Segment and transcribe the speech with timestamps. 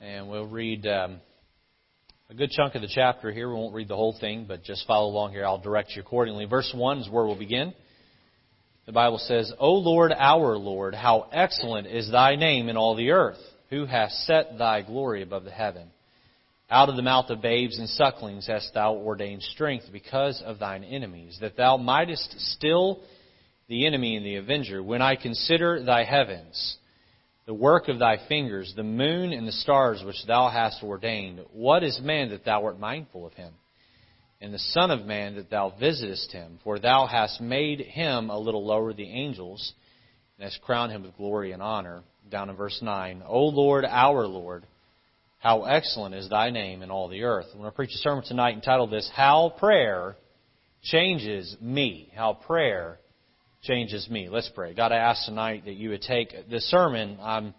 [0.00, 1.20] and we'll read um,
[2.30, 3.50] a good chunk of the chapter here.
[3.50, 5.44] We won't read the whole thing, but just follow along here.
[5.44, 6.46] I'll direct you accordingly.
[6.46, 7.74] Verse 1 is where we'll begin.
[8.86, 13.10] The Bible says, O Lord, our Lord, how excellent is thy name in all the
[13.10, 15.90] earth, who hath set thy glory above the heaven.
[16.70, 20.82] Out of the mouth of babes and sucklings hast thou ordained strength because of thine
[20.82, 23.02] enemies, that thou mightest still
[23.68, 24.82] the enemy and the avenger.
[24.82, 26.78] When I consider thy heavens,
[27.50, 31.82] the work of thy fingers, the moon and the stars which thou hast ordained, what
[31.82, 33.52] is man that thou art mindful of him?
[34.40, 36.60] And the Son of Man that thou visitest him?
[36.62, 39.72] For thou hast made him a little lower than the angels,
[40.38, 42.04] and hast crowned him with glory and honor.
[42.30, 44.64] Down in verse 9, O Lord, our Lord,
[45.40, 47.46] how excellent is thy name in all the earth.
[47.52, 50.14] I'm going to preach a sermon tonight entitled this, How Prayer
[50.84, 52.12] Changes Me.
[52.14, 53.00] How Prayer
[53.62, 54.28] Changes Me.
[54.30, 54.72] Let's pray.
[54.72, 57.18] God, I ask tonight that you would take this sermon.
[57.20, 57.52] I'm,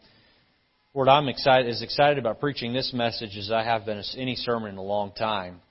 [0.96, 4.72] Lord, I'm excited, as excited about preaching this message as I have been any sermon
[4.72, 5.62] in a long time.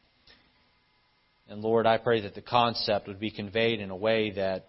[1.48, 4.66] And Lord, I pray that the concept would be conveyed in a way that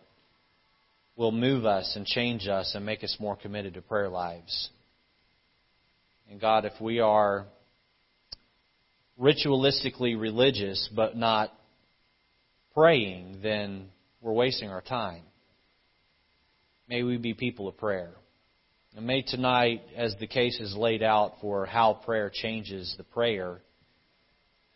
[1.16, 4.72] will move us and change us and make us more committed to prayer lives.
[6.32, 7.46] And God, if we are
[9.20, 11.54] ritualistically religious but not
[12.74, 13.90] praying, then
[14.22, 15.22] we're wasting our time.
[16.88, 18.12] May we be people of prayer.
[18.96, 23.60] And may tonight, as the case is laid out for how prayer changes the prayer,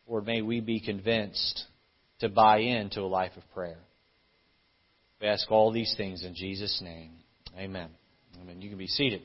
[0.08, 1.64] Lord, may we be convinced
[2.20, 3.80] to buy into a life of prayer.
[5.20, 7.12] We ask all these things in Jesus' name.
[7.58, 7.89] Amen.
[8.42, 8.62] Amen.
[8.62, 9.22] You can be seated.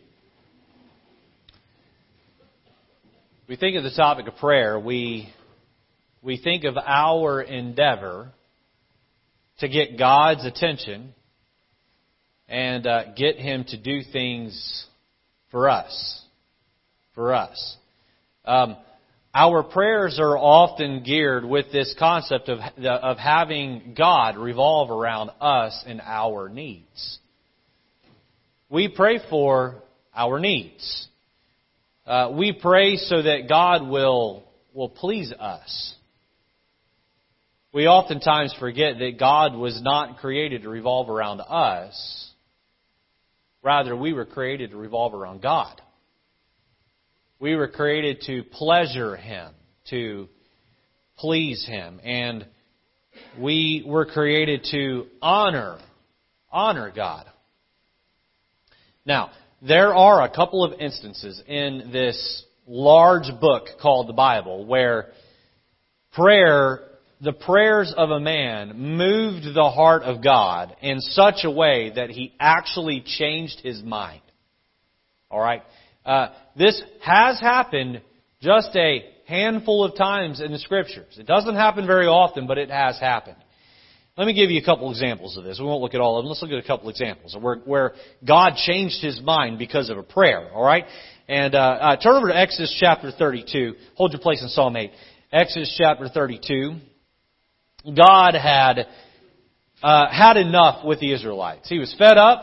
[3.50, 5.28] we think of the topic of prayer, we,
[6.22, 8.30] we think of our endeavor
[9.58, 11.12] to get God's attention
[12.50, 14.86] and uh, get Him to do things
[15.50, 16.20] for us.
[17.14, 17.76] For us.
[18.44, 18.76] Um,
[19.32, 25.84] our prayers are often geared with this concept of, of having God revolve around us
[25.86, 27.18] and our needs.
[28.68, 29.82] We pray for
[30.14, 31.08] our needs.
[32.06, 34.44] Uh, we pray so that God will,
[34.74, 35.94] will please us.
[37.72, 42.29] We oftentimes forget that God was not created to revolve around us.
[43.62, 45.80] Rather, we were created to revolve around God.
[47.38, 49.52] We were created to pleasure Him,
[49.90, 50.28] to
[51.18, 52.46] please Him, and
[53.38, 55.78] we were created to honor,
[56.50, 57.26] honor God.
[59.04, 59.30] Now,
[59.62, 65.08] there are a couple of instances in this large book called the Bible where
[66.12, 66.89] prayer,
[67.20, 72.10] the prayers of a man moved the heart of God in such a way that
[72.10, 74.22] he actually changed his mind.
[75.30, 75.62] Alright?
[76.04, 78.00] Uh, this has happened
[78.40, 81.16] just a handful of times in the scriptures.
[81.18, 83.36] It doesn't happen very often, but it has happened.
[84.16, 85.58] Let me give you a couple examples of this.
[85.60, 86.30] We won't look at all of them.
[86.30, 87.92] Let's look at a couple examples where, where
[88.26, 90.50] God changed his mind because of a prayer.
[90.52, 90.84] All right?
[91.28, 93.74] And uh, uh, turn over to Exodus chapter 32.
[93.94, 94.90] Hold your place in Psalm 8.
[95.32, 96.76] Exodus chapter 32.
[97.84, 98.86] God had
[99.82, 101.68] uh, had enough with the Israelites.
[101.68, 102.42] He was fed up.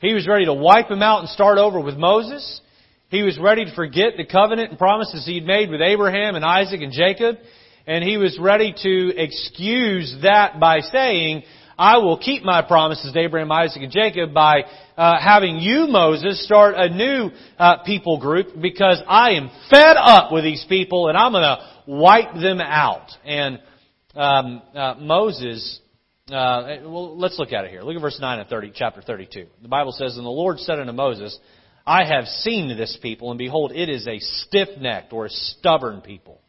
[0.00, 2.60] He was ready to wipe them out and start over with Moses.
[3.08, 6.80] He was ready to forget the covenant and promises he'd made with Abraham and Isaac
[6.80, 7.36] and Jacob
[7.86, 11.42] and he was ready to excuse that by saying,
[11.78, 14.62] I will keep my promises to Abraham, Isaac, and Jacob by
[14.96, 20.30] uh, having you, Moses, start a new uh, people group because I am fed up
[20.30, 23.10] with these people and I'm going to wipe them out.
[23.24, 23.58] And
[24.14, 25.80] um, uh, Moses,
[26.28, 27.82] uh, well, let's look at it here.
[27.82, 29.46] Look at verse 9 of 30, chapter 32.
[29.62, 31.38] The Bible says, And the Lord said unto Moses,
[31.86, 36.40] I have seen this people, and behold, it is a stiff-necked or a stubborn people.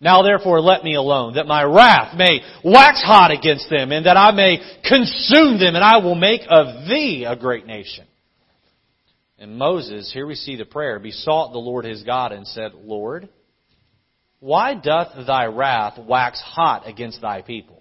[0.00, 4.16] Now therefore let me alone, that my wrath may wax hot against them, and that
[4.16, 8.06] I may consume them, and I will make of thee a great nation.
[9.38, 13.28] And Moses, here we see the prayer, besought the Lord his God and said, Lord,
[14.42, 17.80] why doth thy wrath wax hot against thy people?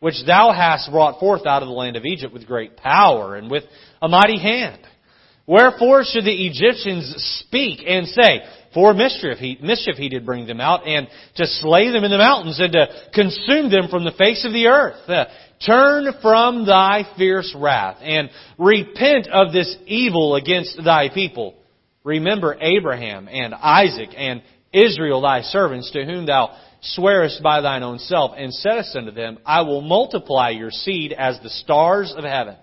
[0.00, 3.50] Which thou hast brought forth out of the land of Egypt with great power and
[3.50, 3.64] with
[4.02, 4.82] a mighty hand.
[5.46, 7.10] Wherefore should the Egyptians
[7.46, 8.42] speak and say,
[8.74, 12.18] for mischief he, mischief he did bring them out, and to slay them in the
[12.18, 15.08] mountains, and to consume them from the face of the earth.
[15.08, 15.24] Uh,
[15.64, 21.54] turn from thy fierce wrath, and repent of this evil against thy people.
[22.04, 24.42] Remember Abraham, and Isaac, and
[24.72, 29.38] Israel thy servants, to whom thou swearest by thine own self, and saidst unto them,
[29.44, 32.56] I will multiply your seed as the stars of heaven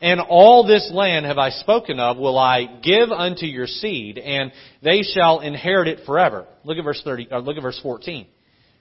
[0.00, 4.52] And all this land have I spoken of will I give unto your seed, and
[4.82, 6.46] they shall inherit it forever.
[6.64, 8.26] Look at verse 30, or look at verse 14.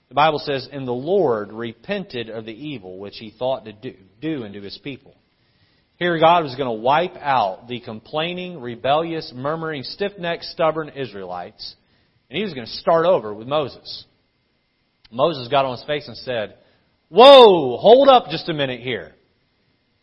[0.09, 3.95] The Bible says, And the Lord repented of the evil which he thought to do,
[4.21, 5.15] do unto his people.
[5.97, 11.75] Here God was going to wipe out the complaining, rebellious, murmuring, stiff-necked, stubborn Israelites,
[12.29, 14.05] and he was going to start over with Moses.
[15.11, 16.55] Moses got on his face and said,
[17.09, 19.13] Whoa, hold up just a minute here.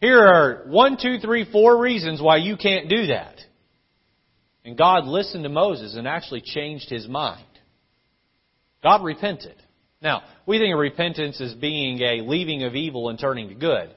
[0.00, 3.36] Here are one, two, three, four reasons why you can't do that.
[4.64, 7.44] And God listened to Moses and actually changed his mind.
[8.82, 9.56] God repented.
[10.00, 13.90] Now, we think of repentance as being a leaving of evil and turning to good.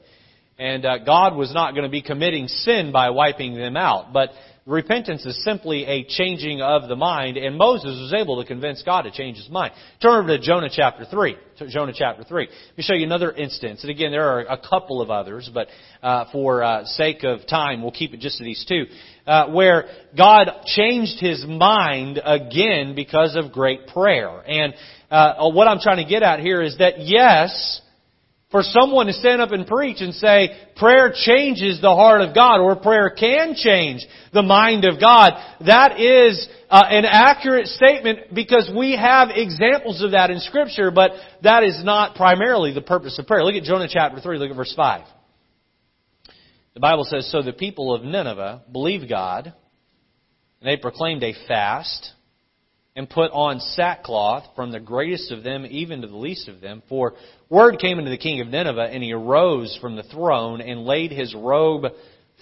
[0.57, 4.11] And uh, God was not going to be committing sin by wiping them out.
[4.13, 4.29] But
[4.67, 9.03] repentance is simply a changing of the mind, and Moses was able to convince God
[9.03, 9.73] to change his mind.
[10.01, 11.37] Turn over to Jonah chapter 3.
[11.69, 12.47] Jonah chapter 3.
[12.47, 13.81] Let me show you another instance.
[13.83, 15.69] And again, there are a couple of others, but
[16.03, 18.85] uh, for uh, sake of time, we'll keep it just to these two.
[19.25, 19.85] Uh, where
[20.17, 24.41] God changed his mind again because of great prayer.
[24.45, 24.73] And
[25.09, 27.81] uh, what I'm trying to get at here is that yes,
[28.49, 32.61] for someone to stand up and preach and say, prayer changes the heart of God,
[32.61, 35.33] or prayer can change the mind of God,
[35.65, 41.11] that is uh, an accurate statement because we have examples of that in Scripture, but
[41.43, 43.43] that is not primarily the purpose of prayer.
[43.43, 45.05] Look at Jonah chapter 3, look at verse 5.
[46.73, 49.53] The Bible says, So the people of Nineveh believed God,
[50.61, 52.13] and they proclaimed a fast,
[52.97, 56.81] and put on sackcloth from the greatest of them even to the least of them.
[56.89, 57.13] For
[57.47, 61.11] word came into the king of Nineveh, and he arose from the throne and laid
[61.11, 61.83] his robe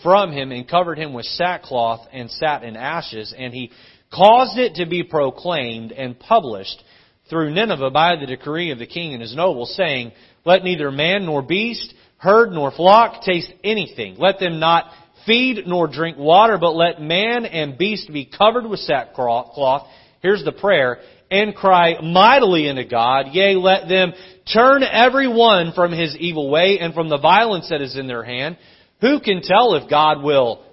[0.02, 3.36] from him and covered him with sackcloth and sat in ashes.
[3.38, 3.70] And he
[4.14, 6.82] caused it to be proclaimed and published
[7.30, 10.14] through Nineveh by the decree of the king and his nobles, saying,
[10.46, 14.16] Let neither man nor beast, herd nor flock taste anything.
[14.18, 14.86] Let them not
[15.26, 19.88] feed nor drink water, but let man and beast be covered with sackcloth
[20.26, 20.98] Here's the prayer.
[21.30, 23.28] And cry mightily unto God.
[23.32, 24.12] Yea, let them
[24.52, 28.24] turn every one from his evil way and from the violence that is in their
[28.24, 28.58] hand.
[29.02, 30.64] Who can tell if God will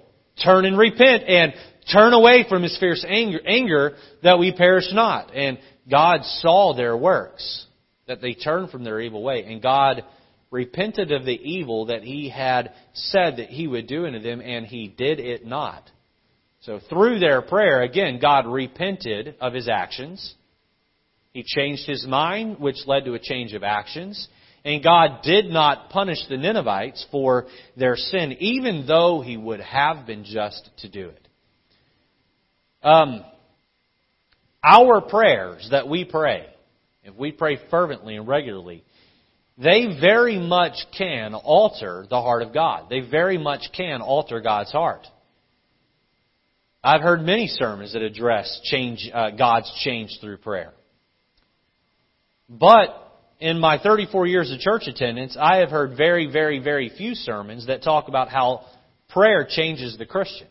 [0.43, 1.53] turn and repent and
[1.91, 3.91] turn away from his fierce anger, anger
[4.23, 5.35] that we perish not?
[5.35, 7.67] And God saw their works,
[8.07, 9.43] that they turned from their evil way.
[9.43, 10.03] And God
[10.49, 14.65] repented of the evil that he had said that he would do unto them, and
[14.65, 15.91] he did it not.
[16.63, 20.33] So through their prayer, again, God repented of his actions.
[21.33, 24.29] He changed his mind, which led to a change of actions.
[24.63, 30.07] And God did not punish the Ninevites for their sin, even though he would have
[30.07, 31.27] been just to do it.
[32.81, 33.25] Um,
[34.63, 36.45] our prayers that we pray,
[37.03, 38.85] if we pray fervently and regularly,
[39.57, 42.87] they very much can alter the heart of God.
[42.89, 45.05] They very much can alter God's heart.
[46.83, 50.73] I've heard many sermons that address change, uh, God's change through prayer.
[52.49, 52.89] But
[53.39, 57.67] in my 34 years of church attendance, I have heard very, very, very few sermons
[57.67, 58.65] that talk about how
[59.09, 60.47] prayer changes the Christian.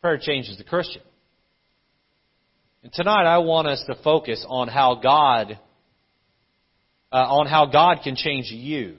[0.00, 1.02] Prayer changes the Christian.
[2.82, 5.58] And tonight I want us to focus on how God,
[7.12, 8.96] uh, on how God can change you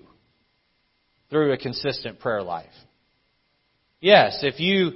[1.29, 2.65] through a consistent prayer life.
[3.99, 4.93] Yes, if you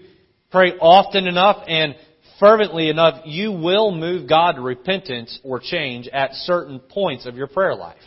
[0.51, 1.95] pray often enough and
[2.39, 7.47] fervently enough, you will move God to repentance or change at certain points of your
[7.47, 7.97] prayer life.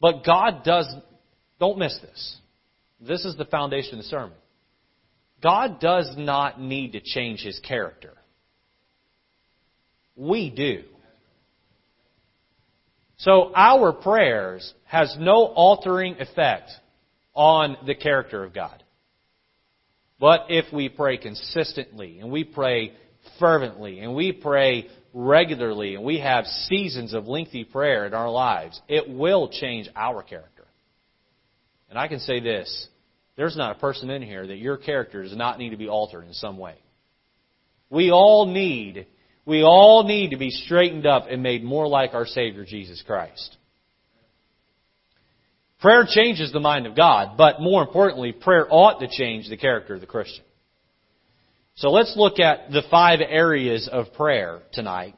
[0.00, 0.92] But God does,
[1.60, 2.36] don't miss this.
[3.00, 4.36] This is the foundation of the sermon.
[5.42, 8.14] God does not need to change his character.
[10.16, 10.82] We do.
[13.18, 16.70] So our prayers has no altering effect
[17.34, 18.82] on the character of God.
[20.18, 22.92] But if we pray consistently and we pray
[23.38, 28.80] fervently and we pray regularly and we have seasons of lengthy prayer in our lives,
[28.88, 30.64] it will change our character.
[31.90, 32.88] And I can say this
[33.36, 36.24] there's not a person in here that your character does not need to be altered
[36.24, 36.74] in some way.
[37.90, 39.06] We all need,
[39.44, 43.56] we all need to be straightened up and made more like our Savior Jesus Christ.
[45.80, 49.94] Prayer changes the mind of God, but more importantly, prayer ought to change the character
[49.94, 50.44] of the Christian.
[51.74, 55.14] So let's look at the five areas of prayer tonight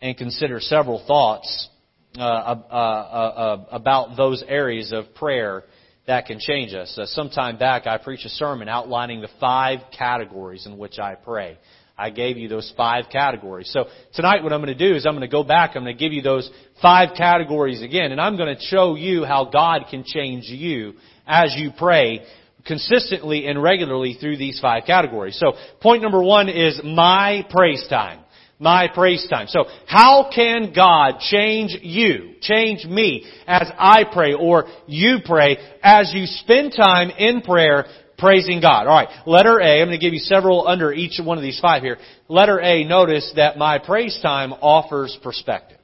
[0.00, 1.68] and consider several thoughts
[2.16, 5.64] uh, uh, uh, uh about those areas of prayer
[6.06, 6.96] that can change us.
[6.96, 11.16] Uh, some time back, I preached a sermon outlining the five categories in which I
[11.16, 11.58] pray.
[11.96, 13.70] I gave you those five categories.
[13.72, 13.84] So
[14.14, 16.00] tonight what I'm going to do is I'm going to go back, I'm going to
[16.00, 20.04] give you those five categories again, and I'm going to show you how God can
[20.04, 20.94] change you
[21.26, 22.22] as you pray
[22.66, 25.38] consistently and regularly through these five categories.
[25.38, 28.20] So point number one is my praise time.
[28.58, 29.48] My praise time.
[29.48, 36.12] So how can God change you, change me as I pray or you pray as
[36.14, 37.86] you spend time in prayer
[38.22, 38.86] praising God.
[38.86, 41.82] Alright, letter A, I'm going to give you several under each one of these five
[41.82, 41.98] here.
[42.28, 45.78] Letter A, notice that my praise time offers perspective.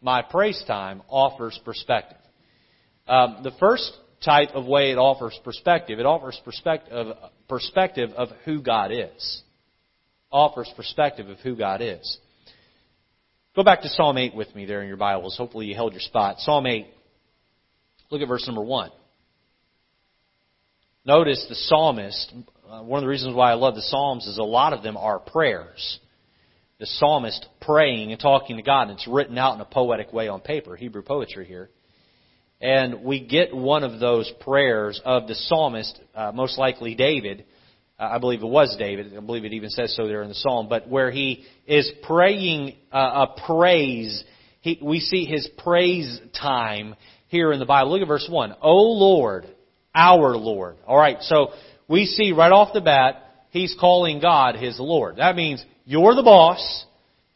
[0.00, 2.18] My praise time offers perspective.
[3.06, 3.92] Um, the first
[4.24, 6.00] type of way it offers perspective.
[6.00, 7.16] It offers perspective
[7.48, 9.42] perspective of who God is.
[10.30, 12.18] Offers perspective of who God is.
[13.54, 15.36] Go back to Psalm 8 with me there in your Bibles.
[15.36, 16.36] Hopefully you held your spot.
[16.38, 16.86] Psalm 8.
[18.10, 18.90] Look at verse number 1.
[21.04, 22.32] Notice the psalmist,
[22.70, 24.96] uh, one of the reasons why I love the Psalms is a lot of them
[24.96, 25.98] are prayers.
[26.78, 30.28] The psalmist praying and talking to God, and it's written out in a poetic way
[30.28, 31.70] on paper, Hebrew poetry here.
[32.60, 37.46] And we get one of those prayers of the psalmist, uh, most likely David.
[37.98, 39.16] Uh, I believe it was David.
[39.16, 40.68] I believe it even says so there in the psalm.
[40.68, 44.22] But where he is praying uh, a praise,
[44.60, 46.94] he, we see his praise time
[47.26, 47.90] here in the Bible.
[47.90, 48.54] Look at verse 1.
[48.62, 49.48] O Lord,
[49.94, 50.76] our Lord.
[50.86, 51.48] Alright, so
[51.88, 55.16] we see right off the bat, he's calling God his Lord.
[55.16, 56.86] That means you're the boss,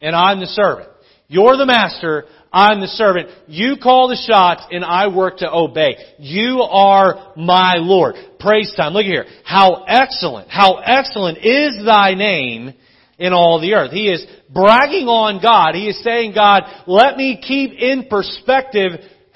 [0.01, 0.89] and I'm the servant.
[1.27, 3.29] You're the master, I'm the servant.
[3.47, 5.97] You call the shots and I work to obey.
[6.17, 8.15] You are my Lord.
[8.39, 8.93] Praise time.
[8.93, 9.25] Look here.
[9.43, 12.73] How excellent, how excellent is thy name
[13.19, 13.91] in all the earth.
[13.91, 15.75] He is bragging on God.
[15.75, 18.91] He is saying, God, let me keep in perspective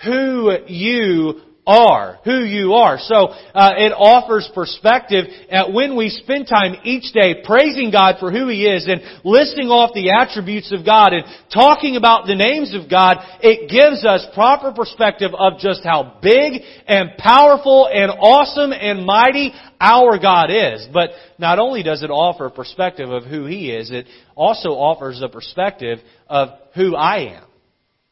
[0.05, 2.97] who you are, who you are.
[2.97, 8.31] So uh, it offers perspective at when we spend time each day praising God for
[8.31, 12.73] who He is and listing off the attributes of God and talking about the names
[12.73, 13.17] of God.
[13.41, 19.53] It gives us proper perspective of just how big and powerful and awesome and mighty
[19.79, 20.87] our God is.
[20.91, 25.21] But not only does it offer a perspective of who He is, it also offers
[25.21, 27.43] a perspective of who I am.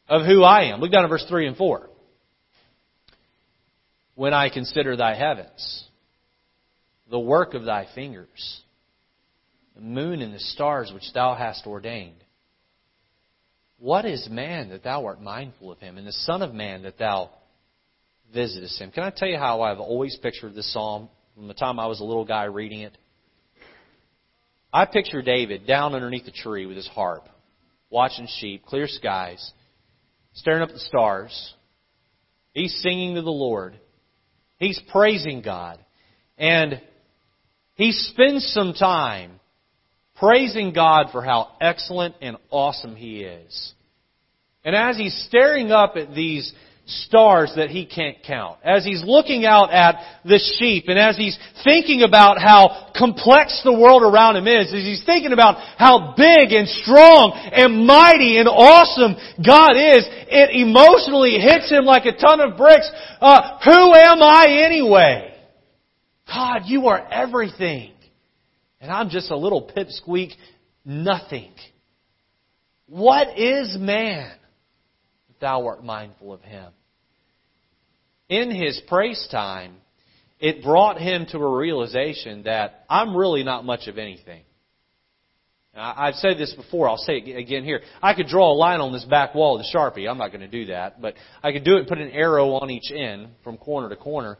[0.08, 0.82] Of who I am.
[0.82, 1.89] Look down at verse 3 and 4
[4.20, 5.86] when I consider thy heavens,
[7.10, 8.60] the work of thy fingers,
[9.76, 12.22] the moon and the stars which thou hast ordained.
[13.78, 16.98] What is man that thou art mindful of him, and the Son of Man that
[16.98, 17.30] thou
[18.34, 18.92] visitest him?
[18.92, 22.02] Can I tell you how I've always pictured this psalm from the time I was
[22.02, 22.98] a little guy reading it?
[24.74, 27.24] I picture David down underneath the tree with his harp,
[27.90, 29.54] watching sheep, clear skies,
[30.34, 31.54] staring up at the stars.
[32.52, 33.80] He's singing to the Lord.
[34.60, 35.80] He's praising God.
[36.38, 36.82] And
[37.76, 39.40] he spends some time
[40.18, 43.74] praising God for how excellent and awesome He is.
[44.64, 46.54] And as he's staring up at these
[46.90, 51.38] stars that he can't count, as he's looking out at the sheep, and as he's
[51.64, 56.52] thinking about how complex the world around him is, as he's thinking about how big
[56.52, 59.16] and strong and mighty and awesome
[59.46, 62.90] God is, it emotionally hits him like a ton of bricks.
[63.22, 65.34] Uh, who am I anyway?
[66.28, 67.94] God, you are everything.
[68.82, 70.32] And I'm just a little pipsqueak
[70.86, 71.52] nothing.
[72.88, 74.32] What is man?
[75.40, 76.72] Thou art mindful of him
[78.30, 79.76] in his praise time,
[80.40, 84.44] it brought him to a realization that I'm really not much of anything.
[85.76, 87.82] I've said this before, I'll say it again here.
[88.02, 90.10] I could draw a line on this back wall with a Sharpie.
[90.10, 91.02] I'm not going to do that.
[91.02, 93.96] But I could do it and put an arrow on each end from corner to
[93.96, 94.38] corner.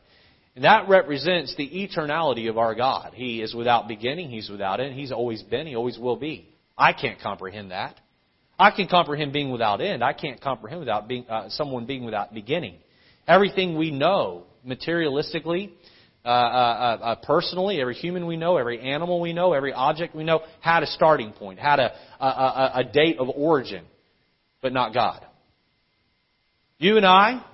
[0.56, 3.14] And that represents the eternality of our God.
[3.14, 4.30] He is without beginning.
[4.30, 4.96] He's without end.
[4.96, 5.68] He's always been.
[5.68, 6.50] He always will be.
[6.78, 7.96] I can't comprehend that.
[8.58, 10.04] I can comprehend being without end.
[10.04, 12.76] I can't comprehend without being, uh, someone being without beginning.
[13.30, 15.70] Everything we know, materialistically,
[16.26, 20.16] uh, uh, uh, uh, personally, every human we know, every animal we know, every object
[20.16, 23.86] we know, had a starting point, had a, a, a, a date of origin,
[24.62, 25.24] but not God.
[26.80, 27.46] You and I,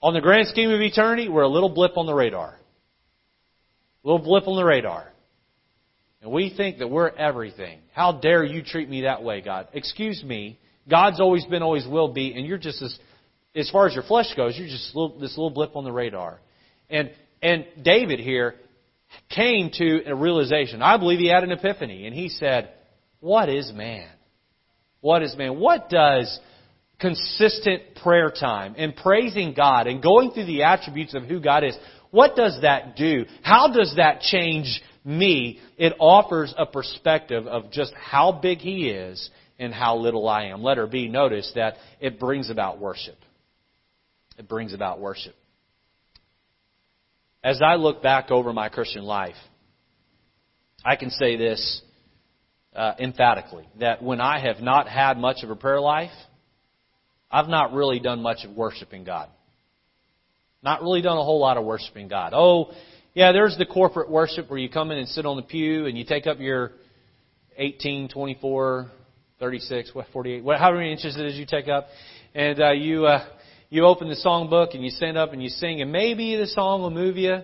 [0.00, 2.58] on the grand scheme of eternity, we're a little blip on the radar.
[4.04, 5.10] A little blip on the radar.
[6.22, 7.80] And we think that we're everything.
[7.92, 9.68] How dare you treat me that way, God?
[9.72, 10.58] Excuse me.
[10.88, 12.98] God's always been, always will be, and you're just as
[13.54, 16.40] as far as your flesh goes, you're just little, this little blip on the radar.
[16.90, 17.10] And
[17.42, 18.54] and David here
[19.30, 20.82] came to a realization.
[20.82, 22.70] I believe he had an epiphany, and he said,
[23.20, 24.08] "What is man?
[25.00, 25.58] What is man?
[25.58, 26.38] What does
[26.98, 31.76] consistent prayer time and praising God and going through the attributes of who God is?
[32.10, 33.26] What does that do?
[33.42, 39.30] How does that change me, it offers a perspective of just how big He is
[39.58, 40.62] and how little I am.
[40.62, 43.16] Letter B, notice that it brings about worship.
[44.36, 45.34] It brings about worship.
[47.42, 49.36] As I look back over my Christian life,
[50.84, 51.82] I can say this
[52.74, 56.10] uh, emphatically that when I have not had much of a prayer life,
[57.30, 59.28] I've not really done much of worshiping God.
[60.62, 62.32] Not really done a whole lot of worshiping God.
[62.34, 62.72] Oh,
[63.12, 65.96] yeah, there's the corporate worship where you come in and sit on the pew and
[65.96, 66.72] you take up your
[67.56, 68.90] 18, 24,
[69.38, 71.86] 36, 48, however many inches it is you take up,
[72.34, 73.24] and uh, you uh,
[73.74, 76.82] you open the songbook and you stand up and you sing, and maybe the song
[76.82, 77.38] will move you,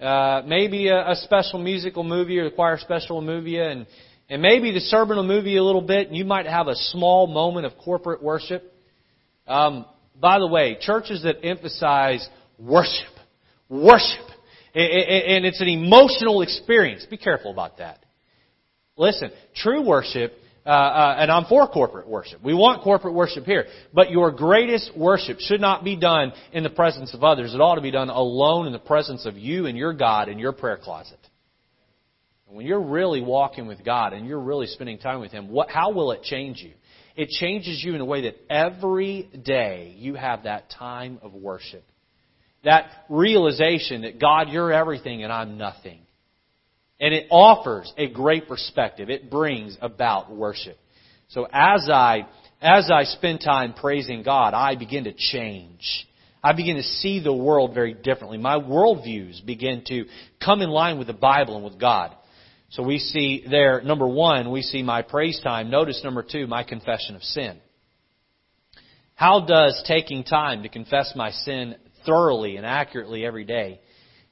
[0.00, 3.86] uh, maybe a, a special musical movie or the choir special will move you, and
[4.28, 6.74] and maybe the sermon will move you a little bit, and you might have a
[6.74, 8.72] small moment of corporate worship.
[9.46, 9.84] Um,
[10.18, 12.26] by the way, churches that emphasize
[12.58, 13.12] worship,
[13.68, 14.26] worship,
[14.74, 17.06] and it's an emotional experience.
[17.08, 18.04] Be careful about that.
[18.96, 20.32] Listen, true worship,
[20.66, 22.42] uh, uh, and I'm for corporate worship.
[22.42, 23.66] We want corporate worship here.
[23.94, 27.54] But your greatest worship should not be done in the presence of others.
[27.54, 30.40] It ought to be done alone in the presence of you and your God in
[30.40, 31.20] your prayer closet.
[32.48, 35.92] When you're really walking with God and you're really spending time with Him, what, how
[35.92, 36.72] will it change you?
[37.16, 41.84] It changes you in a way that every day you have that time of worship.
[42.64, 46.05] That realization that God, you're everything and I'm nothing.
[46.98, 49.10] And it offers a great perspective.
[49.10, 50.78] It brings about worship.
[51.28, 52.26] So as I,
[52.60, 56.06] as I spend time praising God, I begin to change.
[56.42, 58.38] I begin to see the world very differently.
[58.38, 60.06] My worldviews begin to
[60.42, 62.14] come in line with the Bible and with God.
[62.70, 65.70] So we see there, number one, we see my praise time.
[65.70, 67.58] Notice number two, my confession of sin.
[69.14, 73.80] How does taking time to confess my sin thoroughly and accurately every day,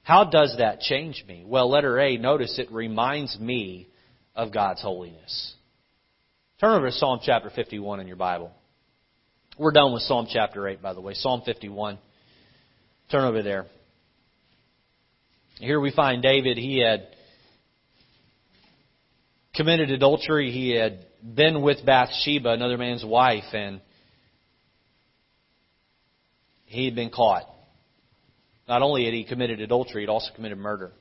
[0.05, 1.45] how does that change me?
[1.47, 3.89] Well, letter A, notice it reminds me
[4.37, 5.55] of God's holiness.
[6.61, 8.53] Turn over to Psalm chapter 51 in your Bible.
[9.59, 11.15] We're done with Psalm chapter 8, by the way.
[11.15, 11.99] Psalm 51.
[13.11, 13.65] Turn over there.
[15.59, 16.59] Here we find David.
[16.59, 17.09] He had
[19.55, 20.51] committed adultery.
[20.51, 23.81] He had been with Bathsheba, another man's wife, and
[26.67, 27.45] he had been caught.
[28.69, 30.93] Not only had he committed adultery, he'd also committed murder.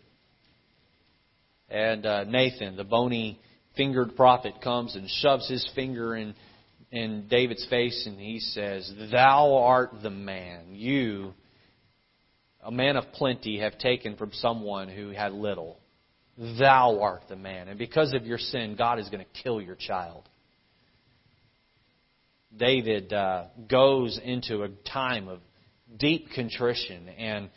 [1.70, 3.40] And uh, Nathan, the bony
[3.76, 6.36] fingered prophet, comes and shoves his finger in,
[6.92, 10.76] in David's face and he says, Thou art the man.
[10.76, 11.34] You,
[12.62, 15.80] a man of plenty, have taken from someone who had little.
[16.38, 17.68] Thou art the man.
[17.70, 20.28] And because of your sin, God is going to kill your child.
[22.56, 25.40] David uh, goes into a time of
[25.98, 27.50] deep contrition and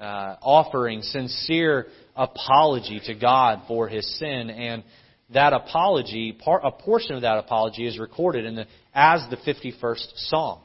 [0.00, 1.86] uh, offering sincere
[2.16, 4.50] apology to God for his sin.
[4.50, 4.84] And
[5.30, 10.06] that apology, part, a portion of that apology is recorded in the, as the 51st
[10.28, 10.60] Psalm.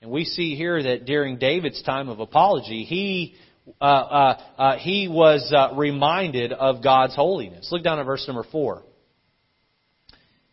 [0.00, 3.34] And we see here that during David's time of apology, he
[3.80, 7.68] uh, uh, uh, he was uh, reminded of God's holiness.
[7.70, 8.82] Look down at verse number 4.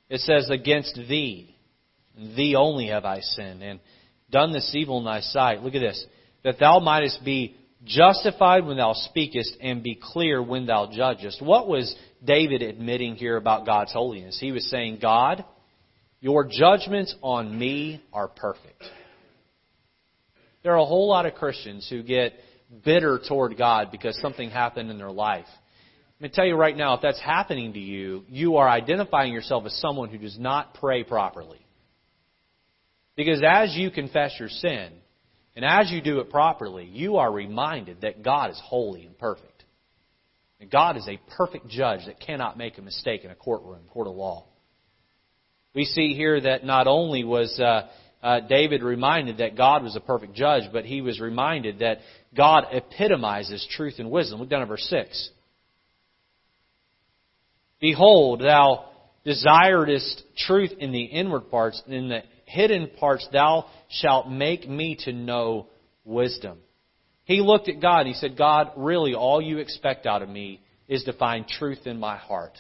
[0.10, 1.56] It says, Against thee,
[2.17, 3.80] thee only have I sinned, and
[4.36, 5.63] done this evil in thy sight.
[5.63, 6.06] Look at this.
[6.43, 11.41] That thou mightest be justified when thou speakest, and be clear when thou judgest.
[11.41, 14.38] What was David admitting here about God's holiness?
[14.39, 15.45] He was saying, God,
[16.19, 18.84] your judgments on me are perfect.
[20.63, 22.34] There are a whole lot of Christians who get
[22.84, 25.45] bitter toward God because something happened in their life.
[26.19, 29.65] Let me tell you right now, if that's happening to you, you are identifying yourself
[29.65, 31.64] as someone who does not pray properly.
[33.15, 34.91] Because as you confess your sin,
[35.56, 39.63] and as you do it properly, you are reminded that God is holy and perfect.
[40.60, 44.08] And God is a perfect judge that cannot make a mistake in a courtroom, court
[44.08, 44.45] of law.
[45.73, 47.88] We see here that not only was uh,
[48.23, 51.99] uh, David reminded that God was a perfect judge, but he was reminded that
[52.36, 54.39] God epitomizes truth and wisdom.
[54.39, 55.30] Look down at verse 6.
[57.80, 58.86] Behold, thou
[59.25, 64.97] desiredest truth in the inward parts, and in the hidden parts thou shalt make me
[65.05, 65.67] to know
[66.03, 66.60] wisdom.
[67.25, 70.62] He looked at God and he said, God, really all you expect out of me
[70.88, 72.58] is to find truth in my heart.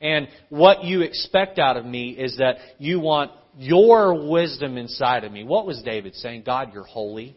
[0.00, 5.32] And what you expect out of me is that you want your wisdom inside of
[5.32, 5.44] me.
[5.44, 6.44] What was David saying?
[6.46, 7.36] God, you're holy.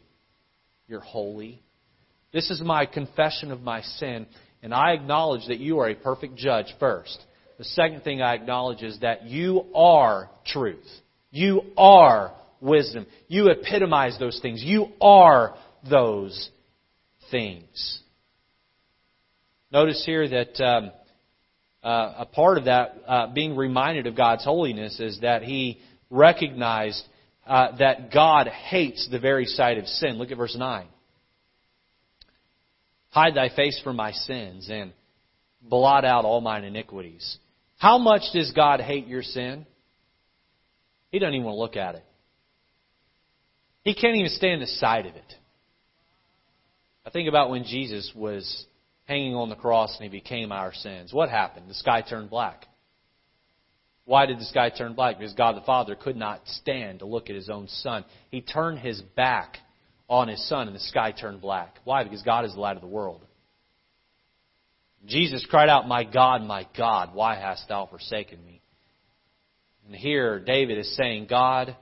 [0.87, 1.61] You're holy.
[2.31, 4.25] This is my confession of my sin,
[4.61, 7.17] and I acknowledge that you are a perfect judge first.
[7.57, 10.87] The second thing I acknowledge is that you are truth.
[11.33, 13.07] You are wisdom.
[13.27, 14.61] You epitomize those things.
[14.63, 15.55] You are
[15.89, 16.51] those
[17.31, 17.99] things.
[19.71, 20.91] Notice here that um,
[21.83, 27.03] uh, a part of that uh, being reminded of God's holiness is that he recognized
[27.47, 30.19] uh, that God hates the very sight of sin.
[30.19, 30.85] Look at verse 9.
[33.09, 34.93] Hide thy face from my sins and
[35.63, 37.39] blot out all mine iniquities.
[37.79, 39.65] How much does God hate your sin?
[41.13, 42.03] He doesn't even want to look at it.
[43.83, 45.33] He can't even stand the sight of it.
[47.05, 48.65] I think about when Jesus was
[49.05, 51.13] hanging on the cross and he became our sins.
[51.13, 51.69] What happened?
[51.69, 52.65] The sky turned black.
[54.05, 55.19] Why did the sky turn black?
[55.19, 58.05] Because God the Father could not stand to look at his own Son.
[58.31, 59.57] He turned his back
[60.09, 61.75] on his Son and the sky turned black.
[61.83, 62.03] Why?
[62.03, 63.21] Because God is the light of the world.
[65.05, 68.62] Jesus cried out, My God, my God, why hast thou forsaken me?
[69.85, 71.75] And here David is saying, God,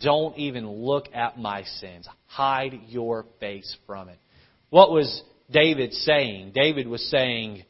[0.00, 2.08] don't even look at my sins.
[2.26, 4.18] Hide your face from it.
[4.70, 6.52] What was David saying?
[6.54, 7.64] David was saying,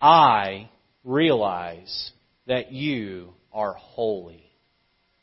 [0.00, 0.70] I
[1.04, 2.12] realize
[2.46, 4.44] that you are holy.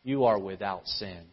[0.04, 1.24] You are without sin.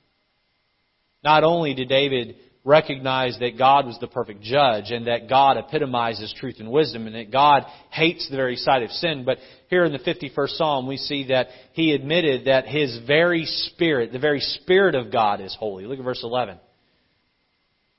[1.23, 2.37] Not only did David
[2.71, 7.17] recognize that God was the perfect judge and that God epitomizes truth and wisdom and
[7.17, 9.25] that God hates the very sight of sin.
[9.25, 14.13] But here in the 51st Psalm, we see that he admitted that his very spirit,
[14.13, 15.85] the very spirit of God is holy.
[15.85, 16.59] Look at verse 11.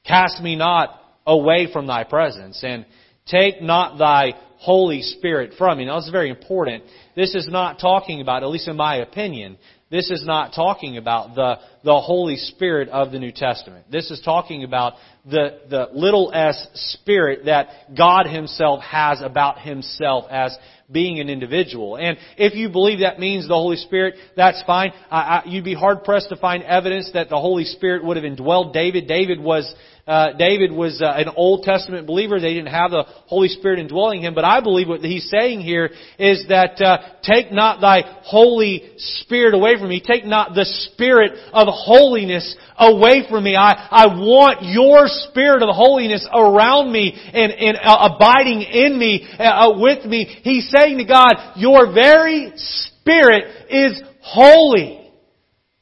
[0.08, 2.86] Cast me not away from thy presence and
[3.28, 5.86] take not thy Holy Spirit from me.
[5.86, 6.84] Now, this is very important.
[7.16, 9.58] This is not talking about, at least in my opinion,
[9.92, 13.92] this is not talking about the, the Holy Spirit of the New Testament.
[13.92, 14.94] This is talking about
[15.30, 20.58] the, the little s spirit that God Himself has about Himself as
[20.90, 21.98] being an individual.
[21.98, 24.92] And if you believe that means the Holy Spirit, that's fine.
[25.10, 28.26] I, I, you'd be hard pressed to find evidence that the Holy Spirit would have
[28.26, 29.08] indwelled David.
[29.08, 29.74] David was
[30.12, 32.38] uh, David was uh, an Old Testament believer.
[32.42, 34.36] They didn't have the Holy Spirit indwelling him.
[34.36, 39.54] But I believe what he's saying here is that uh, take not thy Holy Spirit
[39.54, 40.04] away from me.
[40.06, 43.56] Take not the Spirit of holiness away from me.
[43.56, 49.26] I, I want your Spirit of holiness around me and, and uh, abiding in me,
[49.40, 50.26] uh, with me.
[50.44, 55.01] He's saying to God, your very Spirit is holy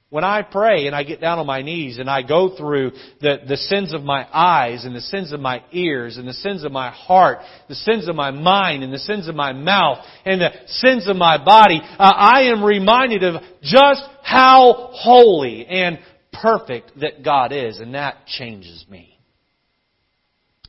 [0.10, 3.38] when I pray and I get down on my knees and I go through the,
[3.48, 6.72] the sins of my eyes and the sins of my ears and the sins of
[6.72, 10.50] my heart, the sins of my mind and the sins of my mouth and the
[10.66, 16.00] sins of my body, uh, I am reminded of just how holy and
[16.34, 19.20] perfect that God is and that changes me.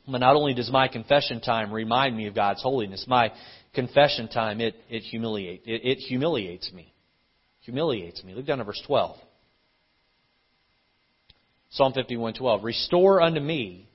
[0.07, 3.31] But not only does my confession time remind me of God's holiness, my
[3.73, 6.93] confession time, it, it, humiliate, it, it humiliates me.
[7.61, 8.35] Humiliates me.
[8.35, 9.17] Look down at verse 12.
[11.71, 13.87] Psalm 51:12, "Restore unto me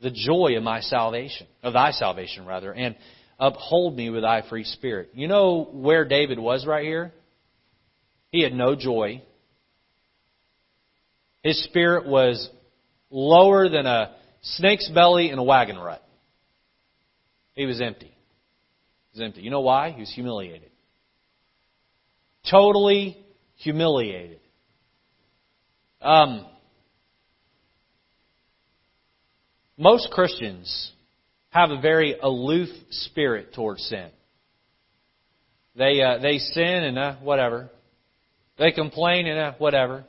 [0.00, 2.96] the joy of my salvation, of thy salvation rather, and
[3.38, 7.12] uphold me with thy free spirit." You know where David was right here?
[8.32, 9.22] He had no joy.
[11.42, 12.50] His spirit was
[13.10, 16.04] lower than a snake's belly in a wagon rut.
[17.54, 18.06] He was empty.
[18.06, 19.42] He was empty.
[19.42, 19.90] You know why?
[19.90, 20.70] He was humiliated.
[22.50, 23.16] Totally
[23.56, 24.40] humiliated.
[26.02, 26.46] Um,
[29.76, 30.92] most Christians
[31.50, 34.08] have a very aloof spirit towards sin.
[35.76, 37.70] They uh, they sin and uh, whatever.
[38.58, 40.04] They complain and uh, whatever.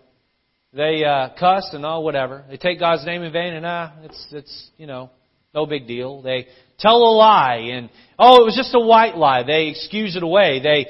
[0.74, 2.44] They uh, cuss and all whatever.
[2.50, 5.10] They take God's name in vain and uh, it's it's you know
[5.54, 6.22] no big deal.
[6.22, 6.48] They
[6.80, 9.44] tell a lie and oh it was just a white lie.
[9.44, 10.62] They excuse it away.
[10.62, 10.88] They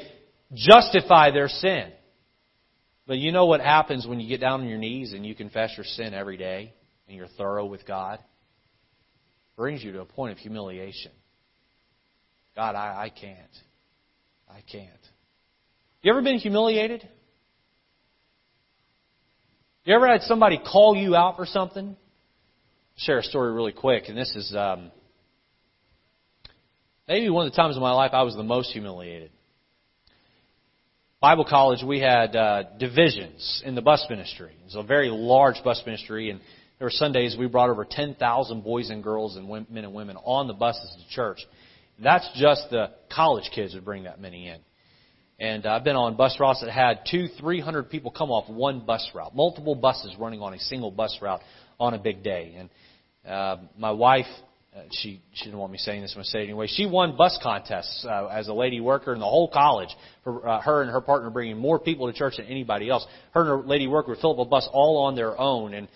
[0.54, 1.92] justify their sin.
[3.12, 5.72] But you know what happens when you get down on your knees and you confess
[5.76, 6.72] your sin every day
[7.10, 8.20] and you're thorough with God?
[8.20, 11.12] It brings you to a point of humiliation.
[12.56, 13.38] God, I, I can't.
[14.50, 14.88] I can't.
[16.02, 17.06] You ever been humiliated?
[19.84, 21.88] You ever had somebody call you out for something?
[21.88, 21.98] I'll
[22.96, 24.90] share a story really quick, and this is um,
[27.10, 29.32] maybe one of the times in my life I was the most humiliated.
[31.22, 34.54] Bible college, we had uh, divisions in the bus ministry.
[34.60, 36.40] It was a very large bus ministry, and
[36.80, 40.48] there were Sundays we brought over 10,000 boys and girls and men and women on
[40.48, 41.38] the buses to church.
[42.02, 44.58] That's just the college kids would bring that many in.
[45.40, 48.80] And I've been on bus routes that had two, three hundred people come off one
[48.80, 51.42] bus route, multiple buses running on a single bus route
[51.80, 52.56] on a big day.
[52.58, 54.26] And uh, my wife
[54.76, 56.68] uh, she she didn't want me saying this, I'm to say it anyway.
[56.68, 59.90] She won bus contests uh, as a lady worker in the whole college
[60.24, 63.06] for uh, her and her partner bringing more people to church than anybody else.
[63.32, 65.88] Her and her lady worker would fill up a bus all on their own, and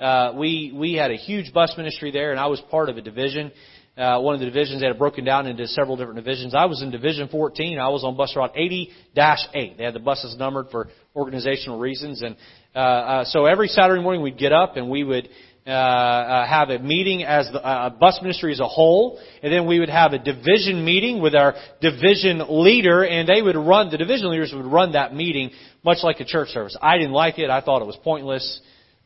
[0.00, 3.02] uh, we we had a huge bus ministry there, and I was part of a
[3.02, 3.52] division.
[3.96, 4.80] uh, one of the divisions.
[4.80, 6.54] They had broken down into several different divisions.
[6.54, 7.78] I was in Division 14.
[7.78, 9.76] I was on bus route 80-8.
[9.76, 12.22] They had the buses numbered for organizational reasons.
[12.22, 12.36] And
[12.74, 15.28] uh, uh, so every Saturday morning we'd get up and we would
[15.66, 19.66] uh, uh, have a meeting as the uh, bus ministry as a whole, and then
[19.66, 23.96] we would have a division meeting with our division leader, and they would run the
[23.96, 25.50] division leaders would run that meeting
[25.82, 26.76] much like a church service.
[26.82, 27.48] I didn't like it.
[27.48, 28.60] I thought it was pointless.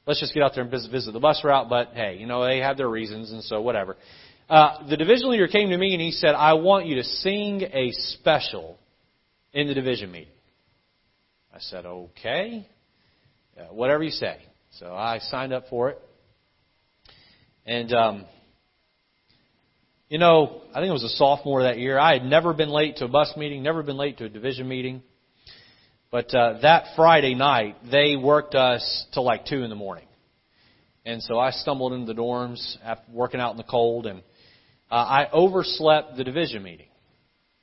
[0.05, 1.69] Let's just get out there and visit, visit the bus route.
[1.69, 3.97] But hey, you know they have their reasons, and so whatever.
[4.51, 7.63] Uh, the division leader came to me and he said, "I want you to sing
[7.63, 8.81] a special
[9.53, 10.33] in the division meeting."
[11.55, 12.67] I said, "Okay,
[13.57, 14.39] uh, whatever you say."
[14.73, 16.03] So I signed up for it.
[17.69, 18.25] And, um,
[20.09, 21.99] you know, I think it was a sophomore that year.
[21.99, 24.67] I had never been late to a bus meeting, never been late to a division
[24.67, 25.03] meeting.
[26.11, 30.07] But uh, that Friday night, they worked us till like 2 in the morning.
[31.05, 34.21] And so I stumbled into the dorms after working out in the cold, and
[34.91, 36.89] uh, I overslept the division meeting.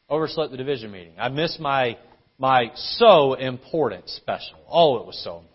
[0.07, 1.13] Overslept the division meeting.
[1.17, 1.97] I missed my
[2.37, 4.59] my so important special.
[4.69, 5.54] Oh, it was so important.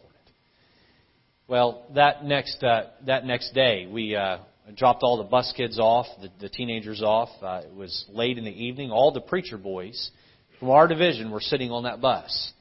[1.50, 4.38] Well, that next uh, that next day, we uh,
[4.76, 7.28] dropped all the bus kids off, the, the teenagers off.
[7.42, 8.92] Uh, it was late in the evening.
[8.92, 10.12] All the preacher boys
[10.60, 12.52] from our division were sitting on that bus.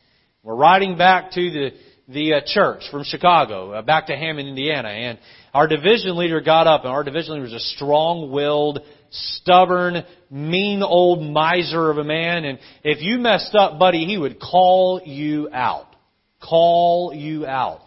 [0.42, 1.70] We're riding back to the
[2.08, 5.20] the uh, church from Chicago, uh, back to Hammond, Indiana, and
[5.54, 8.80] our division leader got up, and our division leader was a strong-willed,
[9.12, 14.40] stubborn, mean old miser of a man, and if you messed up, buddy, he would
[14.40, 15.96] call you out.
[16.42, 17.82] Call you out.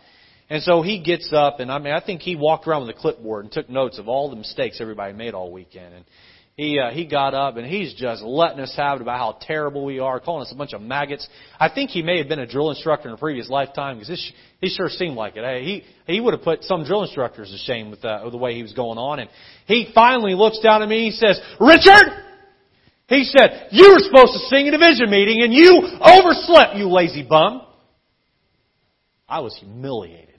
[0.53, 3.01] And so he gets up, and I mean, I think he walked around with a
[3.01, 5.95] clipboard and took notes of all the mistakes everybody made all weekend.
[5.95, 6.05] And
[6.59, 9.83] he uh, he got up and he's just letting us have it about how terrible
[9.83, 11.27] we are, calling us a bunch of maggots.
[11.59, 14.69] I think he may have been a drill instructor in a previous lifetime because he
[14.69, 15.43] sure seemed like it.
[15.43, 18.39] Hey, he he would have put some drill instructors to shame with, uh, with the
[18.39, 19.21] way he was going on.
[19.21, 19.31] And
[19.65, 21.07] he finally looks down at me.
[21.07, 22.13] and He says, "Richard."
[23.09, 26.89] He said, you were supposed to sing at a division meeting and you overslept, you
[26.89, 27.63] lazy bum.
[29.29, 30.32] I was humiliated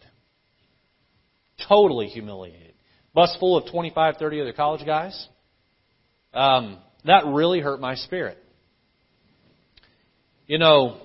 [1.68, 2.74] totally humiliated.
[3.14, 5.28] Bus full of 25, 30 other college guys.
[6.34, 8.38] Um, that really hurt my spirit.
[10.48, 10.98] You know,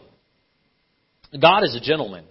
[1.40, 2.24] God is a gentleman.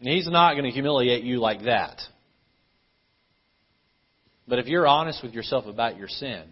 [0.00, 2.00] He's not going to humiliate you like that.
[4.48, 6.42] But if you're honest with yourself about your sin,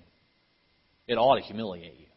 [1.06, 2.07] it ought to humiliate you.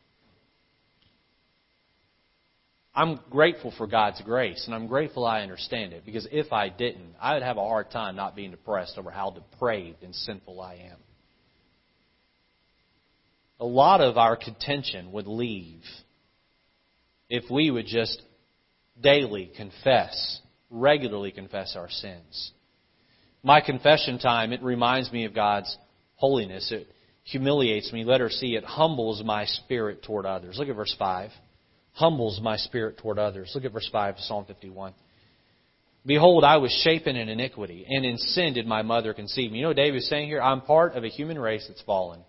[2.94, 7.16] I'm grateful for God's grace, and I'm grateful I understand it, because if I didn't,
[7.22, 10.74] I would have a hard time not being depressed over how depraved and sinful I
[10.92, 10.98] am.
[13.62, 15.84] A lot of our contention would leave
[17.30, 18.22] if we would just
[19.00, 22.52] daily confess, regularly confess our sins.
[23.42, 25.78] My confession time, it reminds me of God's
[26.16, 26.72] holiness.
[26.72, 26.88] It
[27.24, 28.04] humiliates me.
[28.04, 30.58] Let her see it humbles my spirit toward others.
[30.60, 31.32] Look at verse 5
[31.94, 33.52] humbles my spirit toward others.
[33.54, 34.94] Look at verse 5 of Psalm 51.
[36.06, 39.60] Behold, I was shapen in iniquity, and in sin did my mother conceive me.
[39.60, 40.42] You know what David is saying here?
[40.42, 42.22] I'm part of a human race that's fallen.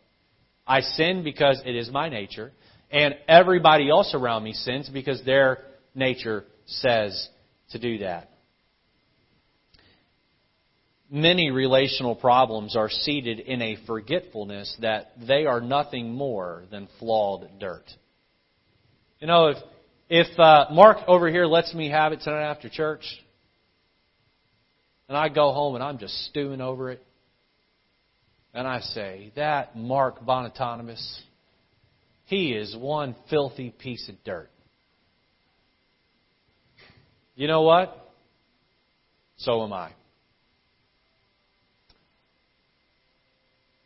[0.67, 2.53] I sin because it is my nature,
[2.91, 7.29] and everybody else around me sins because their nature says
[7.71, 8.29] to do that.
[11.11, 17.51] Many relational problems are seated in a forgetfulness that they are nothing more than flawed
[17.59, 17.85] dirt.
[19.23, 19.57] You know, if
[20.11, 23.05] if uh, Mark over here lets me have it tonight after church,
[25.09, 27.01] and I go home and I'm just stewing over it,
[28.53, 31.23] and I say, that Mark Bonatonomous,
[32.25, 34.51] he is one filthy piece of dirt.
[37.37, 37.97] You know what?
[39.37, 39.93] So am I.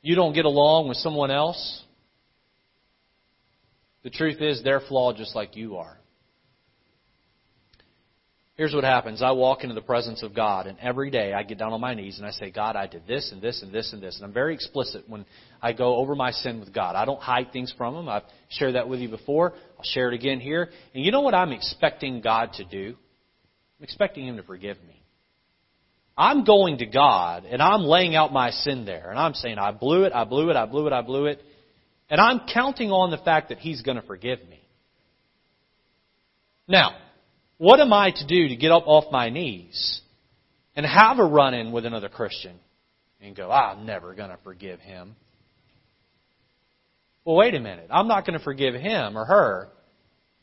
[0.01, 1.83] You don't get along with someone else,
[4.07, 5.99] the truth is, they're flawed just like you are.
[8.55, 9.21] Here's what happens.
[9.21, 11.93] I walk into the presence of God, and every day I get down on my
[11.93, 14.15] knees and I say, God, I did this and this and this and this.
[14.15, 15.27] And I'm very explicit when
[15.61, 16.95] I go over my sin with God.
[16.95, 18.09] I don't hide things from Him.
[18.09, 19.55] I've shared that with you before.
[19.77, 20.71] I'll share it again here.
[20.95, 22.95] And you know what I'm expecting God to do?
[23.81, 25.03] I'm expecting Him to forgive me.
[26.17, 29.11] I'm going to God and I'm laying out my sin there.
[29.11, 31.43] And I'm saying, I blew it, I blew it, I blew it, I blew it.
[32.09, 34.61] And I'm counting on the fact that He's going to forgive me.
[36.69, 36.97] Now,
[37.59, 40.01] what am I to do to get up off my knees
[40.75, 42.59] and have a run in with another Christian
[43.21, 45.17] and go, I'm never going to forgive him?
[47.25, 47.89] Well, wait a minute.
[47.91, 49.69] I'm not going to forgive him or her,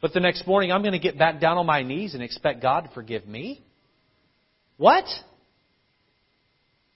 [0.02, 2.62] but the next morning I'm going to get back down on my knees and expect
[2.62, 3.62] God to forgive me?
[4.78, 5.06] What?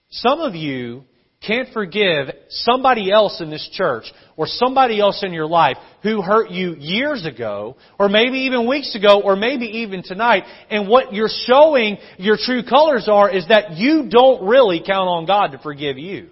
[0.10, 1.04] Some of you
[1.46, 6.50] can't forgive somebody else in this church or somebody else in your life who hurt
[6.50, 11.30] you years ago or maybe even weeks ago or maybe even tonight and what you're
[11.46, 16.00] showing your true colors are is that you don't really count on God to forgive
[16.00, 16.30] you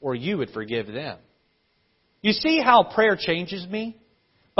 [0.00, 1.18] or you would forgive them.
[2.20, 3.99] You see how prayer changes me?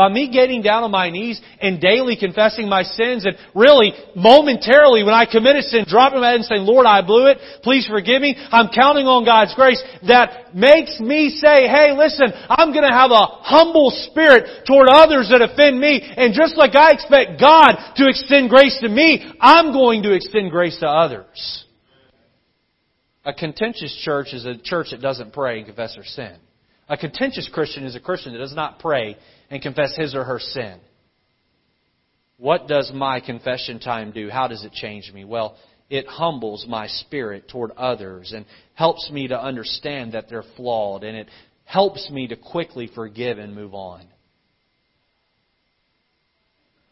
[0.01, 5.05] By me getting down on my knees and daily confessing my sins and really momentarily
[5.05, 7.37] when I commit a sin, dropping my head and saying, Lord, I blew it.
[7.63, 8.35] Please forgive me.
[8.51, 9.77] I'm counting on God's grace.
[10.09, 15.29] That makes me say, hey, listen, I'm going to have a humble spirit toward others
[15.29, 16.01] that offend me.
[16.01, 20.51] And just like I expect God to extend grace to me, I'm going to extend
[20.51, 21.67] grace to others.
[23.27, 26.37] A contentious church is a church that doesn't pray and confess their sin.
[26.89, 29.19] A contentious Christian is a Christian that does not pray
[29.51, 30.79] and confess his or her sin.
[32.39, 34.31] What does my confession time do?
[34.31, 35.25] How does it change me?
[35.25, 35.57] Well,
[35.91, 41.17] it humbles my spirit toward others and helps me to understand that they're flawed and
[41.17, 41.29] it
[41.65, 44.07] helps me to quickly forgive and move on.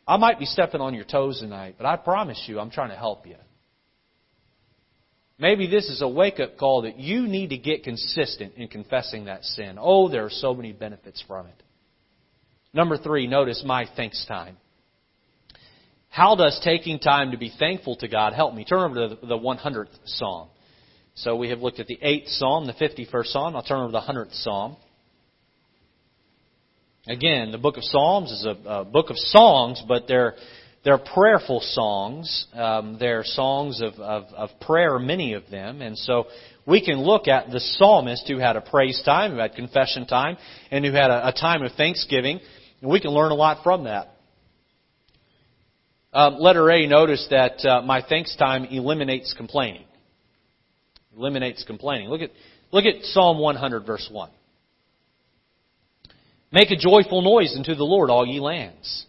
[0.07, 2.97] I might be stepping on your toes tonight, but I promise you I'm trying to
[2.97, 3.37] help you.
[5.39, 9.27] Maybe this is a wake up call that you need to get consistent in confessing
[9.27, 9.77] that sin.
[9.81, 11.63] Oh, there are so many benefits from it.
[12.75, 14.57] Number three, notice my thanks time.
[16.11, 18.65] How does taking time to be thankful to God help me?
[18.65, 20.49] Turn over to the 100th Psalm.
[21.15, 23.57] So we have looked at the 8th Psalm, the 51st Psalm.
[23.57, 24.77] I'll turn over to the 100th Psalm.
[27.07, 30.35] Again, the book of Psalms is a, a book of songs, but they're,
[30.85, 32.47] they're prayerful songs.
[32.53, 35.81] Um, they're songs of, of, of prayer, many of them.
[35.81, 36.27] And so
[36.67, 40.37] we can look at the psalmist who had a praise time, who had confession time,
[40.71, 42.41] and who had a, a time of thanksgiving.
[42.81, 44.15] And we can learn a lot from that.
[46.13, 49.85] Um, letter A, notice that uh, my thanks time eliminates complaining.
[51.17, 52.09] Eliminates complaining.
[52.09, 52.31] Look at,
[52.71, 54.31] look at Psalm 100, verse 1.
[56.51, 59.05] Make a joyful noise unto the Lord, all ye lands.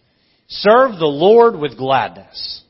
[0.49, 2.63] Serve the Lord with gladness.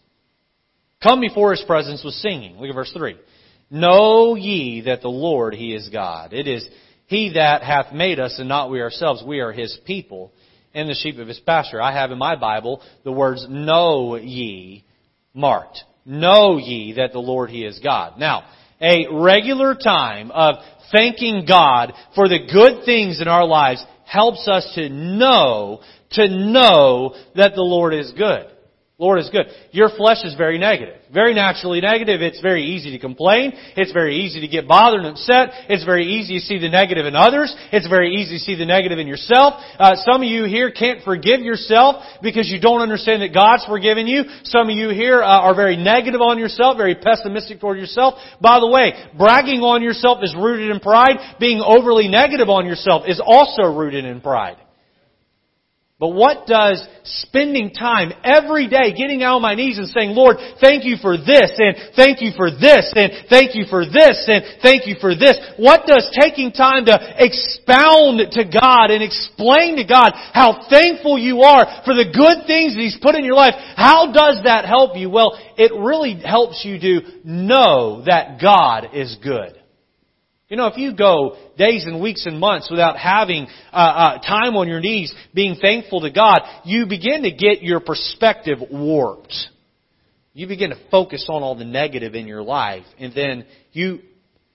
[1.01, 2.57] Come before his presence with singing.
[2.57, 3.17] Look at verse 3.
[3.71, 6.33] Know ye that the Lord, he is God.
[6.33, 6.67] It is
[7.07, 9.23] he that hath made us and not we ourselves.
[9.25, 10.31] We are his people
[10.73, 11.81] and the sheep of his pasture.
[11.81, 14.85] I have in my Bible the words know ye
[15.33, 15.83] marked.
[16.05, 18.19] Know ye that the Lord he is God.
[18.19, 18.43] Now,
[18.81, 20.55] a regular time of
[20.91, 27.15] thanking God for the good things in our lives helps us to know, to know
[27.35, 28.47] that the Lord is good.
[28.99, 29.45] Lord is good.
[29.71, 30.95] Your flesh is very negative.
[31.13, 32.21] Very naturally negative.
[32.21, 33.53] It's very easy to complain.
[33.77, 35.51] It's very easy to get bothered and upset.
[35.69, 37.55] It's very easy to see the negative in others.
[37.71, 39.53] It's very easy to see the negative in yourself.
[39.79, 44.05] Uh, some of you here can't forgive yourself because you don't understand that God's forgiven
[44.05, 44.25] you.
[44.43, 48.15] Some of you here uh, are very negative on yourself, very pessimistic toward yourself.
[48.41, 51.39] By the way, bragging on yourself is rooted in pride.
[51.39, 54.57] Being overly negative on yourself is also rooted in pride.
[55.99, 60.37] But what does spending time every day getting out on my knees and saying, Lord,
[60.61, 64.61] thank you for this, and thank you for this, and thank you for this, and
[64.61, 65.35] thank you for this.
[65.57, 71.41] What does taking time to expound to God and explain to God how thankful you
[71.41, 74.95] are for the good things that He's put in your life, how does that help
[74.95, 75.09] you?
[75.09, 79.58] Well, it really helps you to know that God is good.
[80.49, 84.55] You know, if you go days and weeks and months without having uh, uh, time
[84.55, 89.35] on your knees, being thankful to God, you begin to get your perspective warped.
[90.33, 93.99] You begin to focus on all the negative in your life, and then you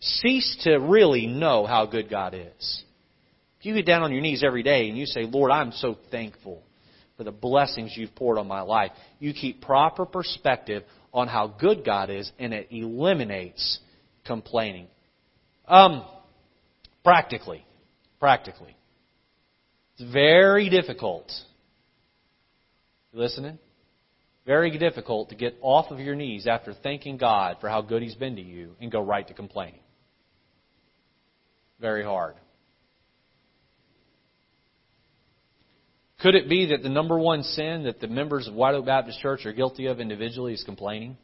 [0.01, 2.85] cease to really know how good God is.
[3.61, 5.97] If you get down on your knees every day and you say, Lord, I'm so
[6.11, 6.63] thankful
[7.17, 11.85] for the blessings you've poured on my life, you keep proper perspective on how good
[11.85, 13.79] God is, and it eliminates
[14.27, 14.89] complaining.
[15.67, 16.05] Um,
[17.03, 17.65] practically,
[18.21, 18.77] practically,
[19.97, 21.31] it's very difficult.
[23.13, 23.59] You listening?
[24.47, 28.15] Very difficult to get off of your knees after thanking God for how good He's
[28.15, 29.81] been to you and go right to complaining.
[31.81, 32.35] Very hard.
[36.21, 39.21] Could it be that the number one sin that the members of White Oak Baptist
[39.21, 41.17] Church are guilty of individually is complaining?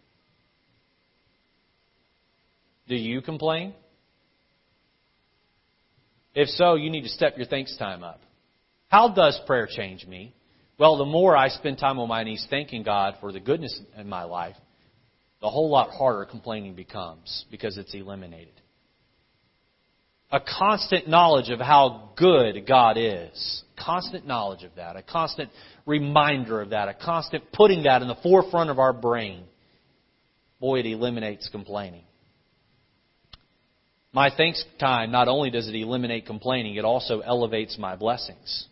[2.89, 3.75] Do you complain?
[6.35, 8.21] If so, you need to step your thanks time up.
[8.89, 10.35] How does prayer change me?
[10.79, 14.09] Well, the more I spend time on my knees thanking God for the goodness in
[14.09, 14.57] my life,
[15.41, 18.55] the whole lot harder complaining becomes because it's eliminated.
[20.33, 23.63] A constant knowledge of how good God is.
[23.77, 24.97] Constant knowledge of that.
[24.97, 25.51] A constant
[25.87, 26.89] reminder of that.
[26.89, 29.45] A constant putting that in the forefront of our brain.
[30.61, 32.05] Boy, it eliminates complaining.
[34.13, 38.67] My thanks time, not only does it eliminate complaining, it also elevates my blessings.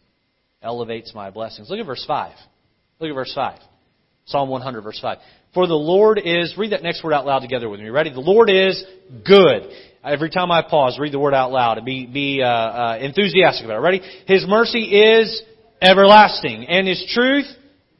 [0.62, 1.70] Elevates my blessings.
[1.70, 2.32] Look at verse 5.
[2.98, 3.60] Look at verse 5.
[4.26, 5.18] Psalm 100, verse 5.
[5.54, 7.88] For the Lord is, read that next word out loud together with me.
[7.88, 8.10] Ready?
[8.10, 8.84] The Lord is
[9.24, 9.70] good.
[10.04, 13.64] Every time I pause, read the word out loud and be, be uh, uh, enthusiastic
[13.64, 13.80] about it.
[13.80, 14.00] Ready?
[14.26, 15.42] His mercy is
[15.80, 17.46] everlasting, and His truth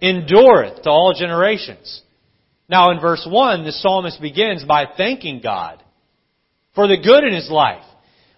[0.02, 2.02] endureth to all generations.
[2.68, 5.82] Now in verse 1, the psalmist begins by thanking God
[6.78, 7.82] for the good in his life.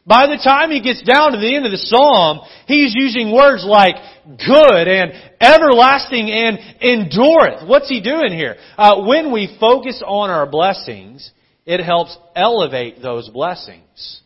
[0.07, 3.67] By the time he gets down to the end of the psalm, he's using words
[3.67, 7.69] like good and everlasting and endureth.
[7.69, 8.57] What's he doing here?
[8.79, 11.31] Uh, when we focus on our blessings,
[11.67, 14.23] it helps elevate those blessings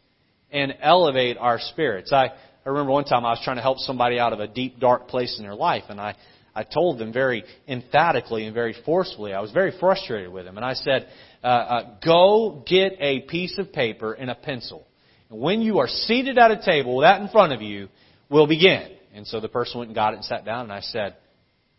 [0.53, 2.13] and elevate our spirits.
[2.13, 4.79] I, I remember one time I was trying to help somebody out of a deep,
[4.79, 6.15] dark place in their life, and I,
[6.55, 9.33] I told them very emphatically and very forcefully.
[9.33, 11.09] I was very frustrated with them, and I said,
[11.45, 14.87] uh, uh, "Go get a piece of paper and a pencil."
[15.31, 17.89] And when you are seated at a table with that in front of you,
[18.29, 18.91] we'll begin.
[19.15, 21.17] And so the person went and got it and sat down, and I said,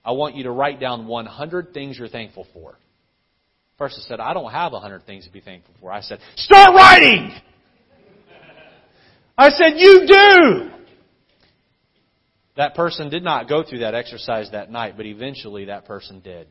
[0.05, 2.71] I want you to write down 100 things you're thankful for.
[2.71, 5.91] The person said, I don't have 100 things to be thankful for.
[5.91, 7.31] I said, Start writing!
[9.37, 10.71] I said, You do!
[12.55, 16.47] That person did not go through that exercise that night, but eventually that person did.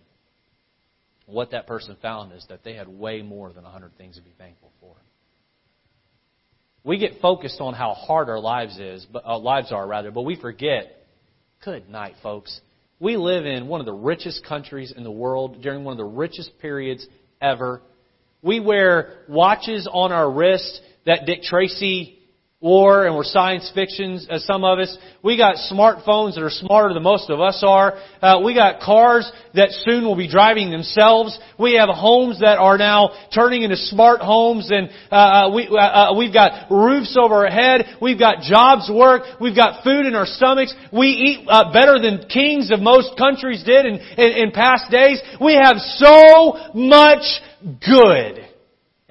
[1.26, 4.32] What that person found is that they had way more than 100 things to be
[4.38, 4.94] thankful for.
[6.84, 10.22] We get focused on how hard our lives is, but, uh, lives are rather, but
[10.22, 11.06] we forget.
[11.64, 12.60] Good night, folks.
[13.00, 16.04] We live in one of the richest countries in the world during one of the
[16.04, 17.06] richest periods
[17.40, 17.80] ever.
[18.42, 22.18] We wear watches on our wrist that Dick Tracy
[22.64, 24.96] war and we're science fictions, as some of us.
[25.22, 27.98] We got smartphones that are smarter than most of us are.
[28.22, 31.38] Uh, we got cars that soon will be driving themselves.
[31.58, 35.76] We have homes that are now turning into smart homes, and uh, uh we, uh,
[35.76, 37.98] uh, we've got roofs over our head.
[38.00, 39.24] We've got jobs work.
[39.40, 40.74] We've got food in our stomachs.
[40.90, 45.20] We eat uh, better than kings of most countries did in, in, in past days.
[45.38, 47.24] We have so much
[47.84, 48.53] good.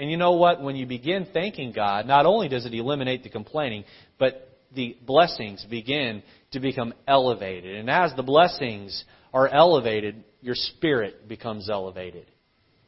[0.04, 0.62] And you know what?
[0.62, 3.86] When you begin thanking God, not only does it eliminate the complaining,
[4.20, 7.78] but the blessings begin to become elevated.
[7.78, 12.26] And as the blessings are elevated, your spirit becomes elevated.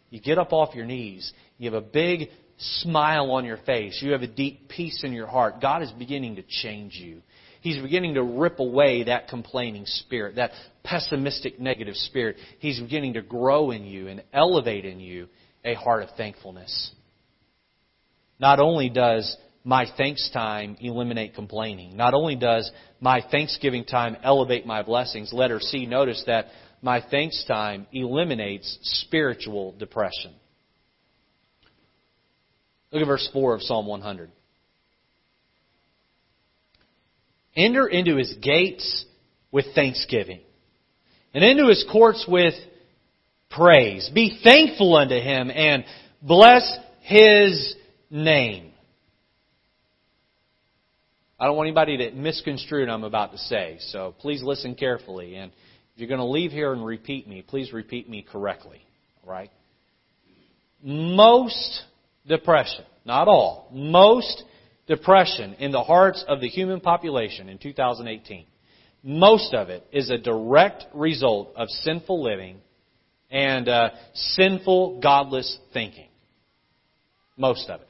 [0.09, 1.32] You get up off your knees.
[1.57, 3.97] You have a big smile on your face.
[4.01, 5.61] You have a deep peace in your heart.
[5.61, 7.22] God is beginning to change you.
[7.61, 10.51] He's beginning to rip away that complaining spirit, that
[10.84, 12.36] pessimistic negative spirit.
[12.59, 15.30] He's beginning to grow in you and elevate in you
[15.63, 16.91] a heart of thankfulness.
[18.39, 22.69] Not only does my thanks time eliminate complaining, not only does
[22.99, 26.47] my thanksgiving time elevate my blessings, letter C, notice that
[26.81, 30.33] my thanks time eliminates spiritual depression.
[32.91, 34.31] Look at verse 4 of Psalm 100.
[37.55, 39.05] Enter into his gates
[39.51, 40.41] with thanksgiving,
[41.33, 42.53] and into his courts with
[43.49, 44.09] praise.
[44.13, 45.86] Be thankful unto him and
[46.21, 47.75] bless his
[48.10, 48.72] name.
[51.39, 55.36] I don't want anybody to misconstrue what I'm about to say, so please listen carefully.
[55.36, 55.51] And
[55.93, 58.82] if you're going to leave here and repeat me, please repeat me correctly.
[59.24, 59.51] All right?
[60.82, 61.84] Most
[62.28, 64.43] depression, not all, most
[64.88, 68.45] depression in the hearts of the human population in 2018,
[69.03, 72.58] most of it is a direct result of sinful living
[73.30, 76.08] and uh, sinful, godless thinking.
[77.38, 77.88] Most of it.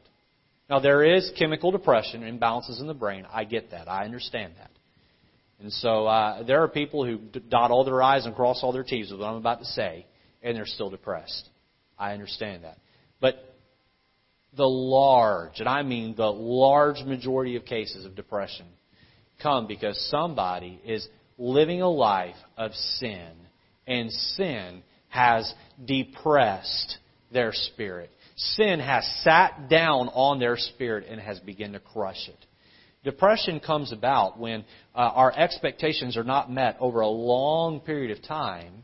[0.69, 3.25] Now, there is chemical depression, imbalances in the brain.
[3.31, 3.87] I get that.
[3.87, 4.71] I understand that.
[5.59, 7.17] And so uh, there are people who
[7.49, 10.05] dot all their I's and cross all their T's with what I'm about to say,
[10.43, 11.49] and they're still depressed.
[11.97, 12.77] I understand that.
[13.21, 13.55] But
[14.57, 18.65] the large, and I mean the large majority of cases of depression,
[19.41, 21.07] come because somebody is
[21.37, 23.31] living a life of sin,
[23.87, 25.53] and sin has
[25.85, 26.97] depressed
[27.31, 28.09] their spirit.
[28.35, 32.37] Sin has sat down on their spirit and has begun to crush it.
[33.05, 38.23] Depression comes about when uh, our expectations are not met over a long period of
[38.23, 38.83] time.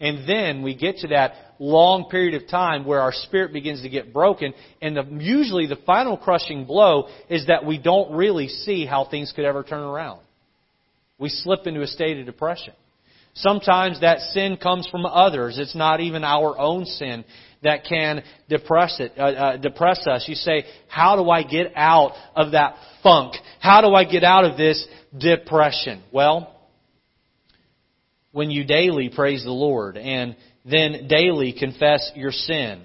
[0.00, 3.88] And then we get to that long period of time where our spirit begins to
[3.88, 4.54] get broken.
[4.82, 9.32] And the, usually the final crushing blow is that we don't really see how things
[9.34, 10.20] could ever turn around.
[11.18, 12.72] We slip into a state of depression.
[13.34, 15.58] Sometimes that sin comes from others.
[15.58, 17.24] It's not even our own sin
[17.62, 20.24] that can depress it, uh, uh, depress us.
[20.26, 23.34] You say, how do I get out of that funk?
[23.60, 24.86] How do I get out of this
[25.16, 26.02] depression?
[26.12, 26.54] Well,
[28.32, 32.82] when you daily praise the Lord and then daily confess your sin,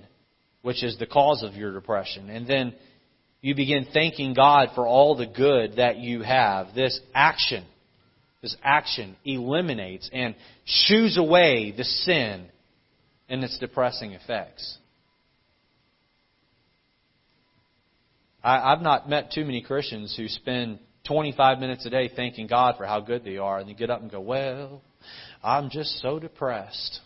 [0.61, 2.73] which is the cause of your depression, and then
[3.41, 6.73] you begin thanking God for all the good that you have.
[6.73, 7.63] This action,
[8.41, 12.47] this action eliminates and shoos away the sin
[13.29, 14.77] and its depressing effects.
[18.43, 22.75] I, I've not met too many Christians who spend 25 minutes a day thanking God
[22.77, 24.81] for how good they are, and they get up and go, Well,
[25.43, 26.99] I'm just so depressed.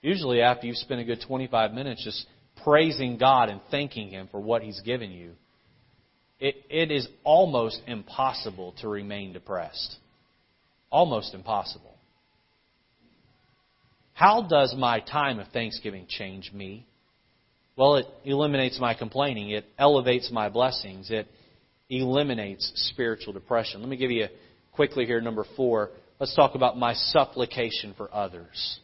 [0.00, 2.26] Usually, after you've spent a good 25 minutes just
[2.62, 5.32] praising God and thanking Him for what He's given you,
[6.40, 9.96] it, it is almost impossible to remain depressed.
[10.90, 11.87] Almost impossible.
[14.18, 16.84] How does my time of thanksgiving change me?
[17.76, 19.50] Well, it eliminates my complaining.
[19.50, 21.08] It elevates my blessings.
[21.12, 21.28] It
[21.88, 23.80] eliminates spiritual depression.
[23.80, 24.26] Let me give you
[24.72, 25.90] quickly here number four.
[26.18, 28.80] Let's talk about my supplication for others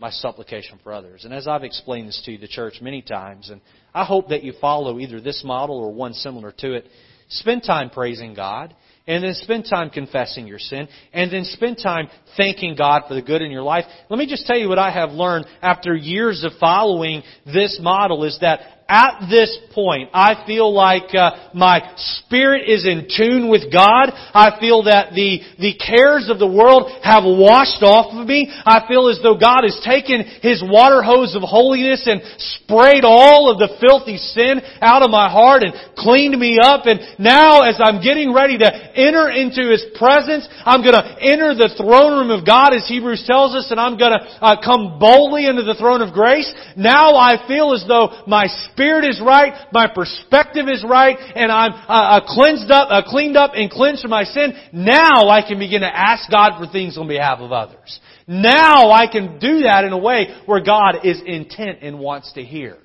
[0.00, 1.24] my supplication for others.
[1.24, 3.60] And as I've explained this to the church many times, and
[3.94, 6.84] I hope that you follow either this model or one similar to it,
[7.28, 8.74] spend time praising God,
[9.06, 13.22] and then spend time confessing your sin, and then spend time thanking God for the
[13.22, 13.84] good in your life.
[14.08, 18.24] Let me just tell you what I have learned after years of following this model
[18.24, 23.72] is that at this point, I feel like uh, my spirit is in tune with
[23.72, 24.12] God.
[24.12, 28.52] I feel that the the cares of the world have washed off of me.
[28.52, 32.20] I feel as though God has taken His water hose of holiness and
[32.60, 36.84] sprayed all of the filthy sin out of my heart and cleaned me up.
[36.84, 41.56] And now, as I'm getting ready to enter into His presence, I'm going to enter
[41.56, 45.00] the throne room of God, as Hebrews tells us, and I'm going to uh, come
[45.00, 46.52] boldly into the throne of grace.
[46.76, 51.72] Now I feel as though my spirit is right, my perspective is right, and I'm
[51.72, 55.58] uh, uh, cleansed up, uh, cleaned up and cleansed from my sin, now I can
[55.58, 58.00] begin to ask God for things on behalf of others.
[58.26, 62.42] Now I can do that in a way where God is intent and wants to
[62.42, 62.78] hear.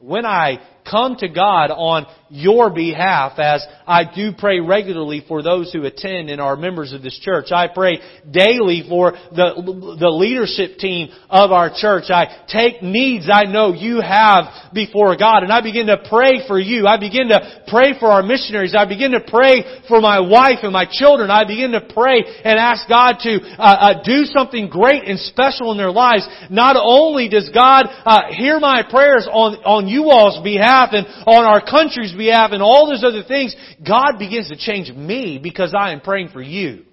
[0.00, 0.58] When I
[0.90, 6.28] come to God on your behalf as I do pray regularly for those who attend
[6.30, 7.46] and are members of this church.
[7.52, 12.04] I pray daily for the, the leadership team of our church.
[12.10, 16.58] I take needs I know you have before God and I begin to pray for
[16.58, 16.86] you.
[16.86, 18.74] I begin to pray for our missionaries.
[18.76, 21.30] I begin to pray for my wife and my children.
[21.30, 25.72] I begin to pray and ask God to uh, uh, do something great and special
[25.72, 26.28] in their lives.
[26.50, 31.06] Not only does God uh, hear my prayers on, on you all's behalf, behalf and
[31.26, 33.54] on our country's behalf and all those other things,
[33.86, 36.84] God begins to change me because I am praying for you.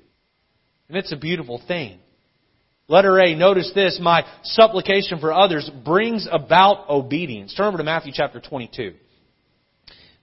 [0.87, 1.99] And it's a beautiful thing.
[2.87, 7.53] Letter A, notice this, my supplication for others brings about obedience.
[7.55, 8.93] Turn over to Matthew chapter 22.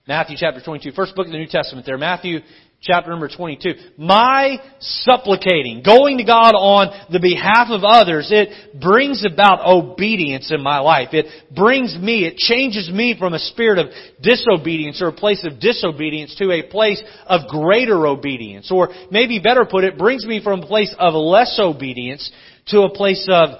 [0.07, 1.97] Matthew chapter 22, first book of the New Testament there.
[1.97, 2.39] Matthew
[2.83, 3.73] chapter number 22.
[3.97, 10.61] My supplicating, going to God on the behalf of others, it brings about obedience in
[10.61, 11.09] my life.
[11.13, 13.87] It brings me, it changes me from a spirit of
[14.21, 18.69] disobedience or a place of disobedience to a place of greater obedience.
[18.69, 22.29] Or maybe better put, it brings me from a place of less obedience
[22.67, 23.59] to a place of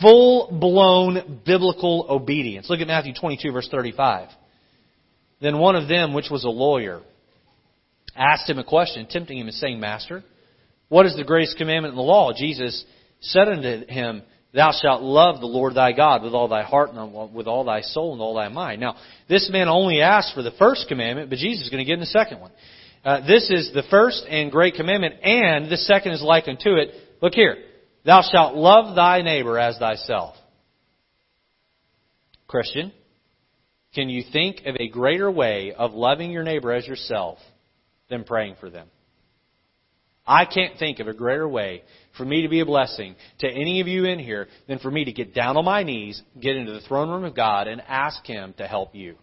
[0.00, 2.68] full-blown biblical obedience.
[2.68, 4.30] Look at Matthew 22 verse 35.
[5.40, 7.02] Then one of them, which was a lawyer,
[8.16, 10.22] asked him a question, tempting him and saying, Master,
[10.88, 12.32] what is the greatest commandment in the law?
[12.36, 12.84] Jesus
[13.20, 17.34] said unto him, Thou shalt love the Lord thy God with all thy heart and
[17.34, 18.80] with all thy soul and all thy mind.
[18.80, 18.96] Now,
[19.28, 22.00] this man only asked for the first commandment, but Jesus is going to give him
[22.00, 22.52] the second one.
[23.04, 26.90] Uh, this is the first and great commandment, and the second is like unto it.
[27.20, 27.56] Look here.
[28.06, 30.36] Thou shalt love thy neighbor as thyself.
[32.46, 32.92] Christian,
[33.94, 37.38] can you think of a greater way of loving your neighbor as yourself
[38.08, 38.88] than praying for them.
[40.26, 41.82] I can't think of a greater way
[42.16, 45.04] for me to be a blessing to any of you in here than for me
[45.04, 48.24] to get down on my knees, get into the throne room of God, and ask
[48.24, 49.16] Him to help you.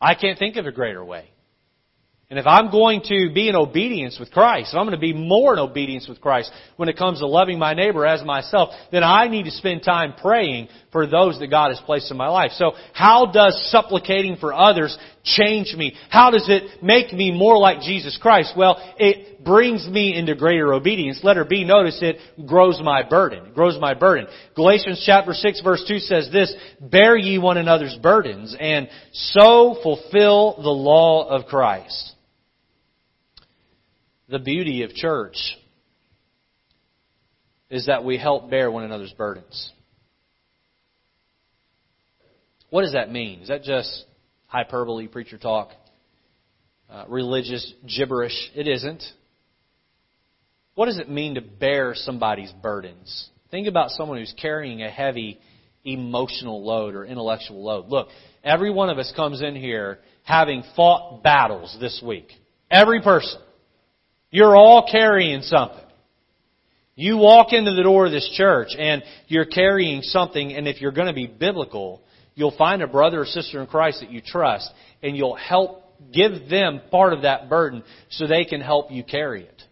[0.00, 1.30] I can't think of a greater way.
[2.30, 5.12] And if I'm going to be in obedience with Christ, if I'm going to be
[5.12, 9.02] more in obedience with Christ when it comes to loving my neighbor as myself, then
[9.02, 12.52] I need to spend time praying for those that God has placed in my life.
[12.52, 15.94] So how does supplicating for others change me?
[16.08, 18.54] How does it make me more like Jesus Christ?
[18.56, 21.20] Well, it brings me into greater obedience.
[21.22, 23.46] Letter B, notice it grows my burden.
[23.46, 24.26] It grows my burden.
[24.54, 30.56] Galatians chapter 6 verse 2 says this, Bear ye one another's burdens, and so fulfill
[30.62, 32.14] the law of Christ
[34.30, 35.36] the beauty of church
[37.68, 39.72] is that we help bear one another's burdens.
[42.70, 43.40] What does that mean?
[43.40, 44.04] Is that just
[44.50, 45.70] hyperbole, preacher talk,
[46.90, 48.50] uh, religious gibberish?
[48.54, 49.02] It isn't.
[50.74, 53.28] What does it mean to bear somebody's burdens?
[53.50, 55.38] Think about someone who's carrying a heavy
[55.84, 57.86] emotional load or intellectual load.
[57.88, 58.08] Look,
[58.44, 62.28] every one of us comes in here having fought battles this week.
[62.70, 63.40] Every person.
[64.30, 65.78] You're all carrying something.
[66.94, 70.92] You walk into the door of this church and you're carrying something, and if you're
[70.92, 72.02] going to be biblical,
[72.40, 74.70] you'll find a brother or sister in Christ that you trust,
[75.02, 79.44] and you'll help give them part of that burden so they can help you carry
[79.44, 79.62] it.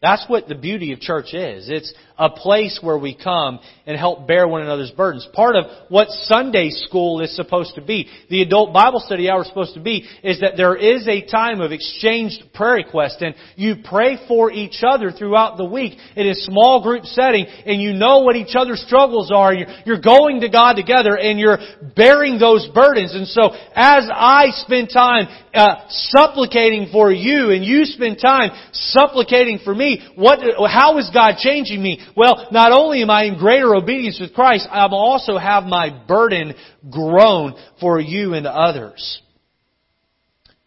[0.00, 1.68] That's what the beauty of church is.
[1.68, 5.26] It's a place where we come and help bear one another's burdens.
[5.32, 9.48] Part of what Sunday school is supposed to be, the adult Bible study hour is
[9.48, 13.76] supposed to be, is that there is a time of exchanged prayer request and you
[13.84, 18.20] pray for each other throughout the week in a small group setting and you know
[18.20, 19.54] what each other's struggles are
[19.84, 21.58] you're going to God together and you're
[21.96, 23.14] bearing those burdens.
[23.14, 29.58] And so as I spend time uh, supplicating for you and you spend time supplicating
[29.64, 30.40] for me, what,
[30.70, 32.03] how is God changing me?
[32.16, 36.54] Well, not only am I in greater obedience with Christ, I also have my burden
[36.90, 39.22] grown for you and others.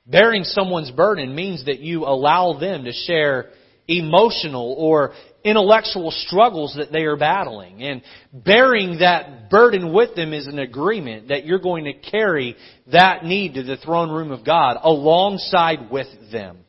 [0.06, 3.50] Bearing someone's burden means that you allow them to share
[3.88, 5.14] emotional or
[5.44, 7.82] intellectual struggles that they are battling.
[7.84, 8.02] And
[8.34, 12.56] bearing that burden with them is an agreement that you're going to carry
[12.92, 16.60] that need to the throne room of God alongside with them.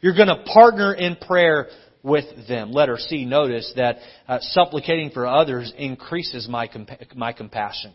[0.00, 1.68] You're going to partner in prayer
[2.06, 2.72] with them.
[2.72, 3.96] Letter C, notice that
[4.28, 7.92] uh, supplicating for others increases my, compa- my compassion.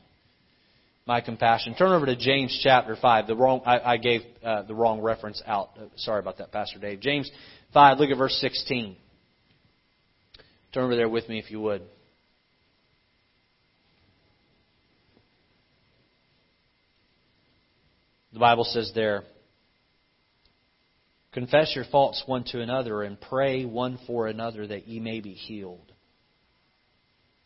[1.08, 1.74] My compassion.
[1.76, 3.26] Turn over to James chapter 5.
[3.26, 5.70] The wrong, I, I gave uh, the wrong reference out.
[5.76, 7.00] Uh, sorry about that, Pastor Dave.
[7.00, 7.32] James
[7.74, 8.98] 5, look at verse 16.
[10.74, 11.82] Turn over there with me if you would.
[18.34, 19.24] The Bible says there,
[21.34, 25.32] Confess your faults one to another and pray one for another that ye may be
[25.34, 25.92] healed.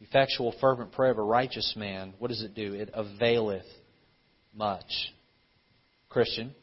[0.01, 2.73] Effectual, fervent prayer of a righteous man, what does it do?
[2.73, 3.65] It availeth
[4.55, 4.91] much.
[6.09, 6.53] Christian,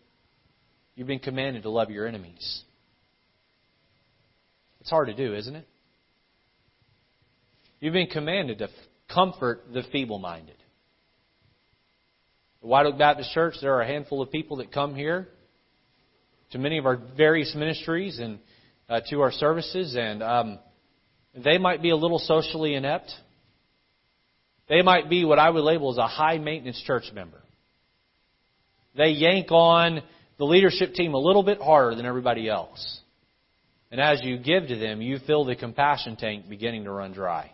[0.97, 2.63] you've been commanded to love your enemies.
[4.81, 5.67] It's hard to do, isn't it?
[7.79, 8.69] You've been commanded to
[9.13, 10.57] comfort the feeble minded.
[12.63, 15.29] The White Oak Baptist Church, there are a handful of people that come here
[16.53, 18.39] to many of our various ministries and
[18.89, 20.59] uh, to our services, and um,
[21.35, 23.11] they might be a little socially inept.
[24.69, 27.43] They might be what I would label as a high maintenance church member.
[28.97, 30.03] They yank on
[30.39, 33.01] the leadership team a little bit harder than everybody else.
[33.91, 37.51] And as you give to them, you feel the compassion tank beginning to run dry.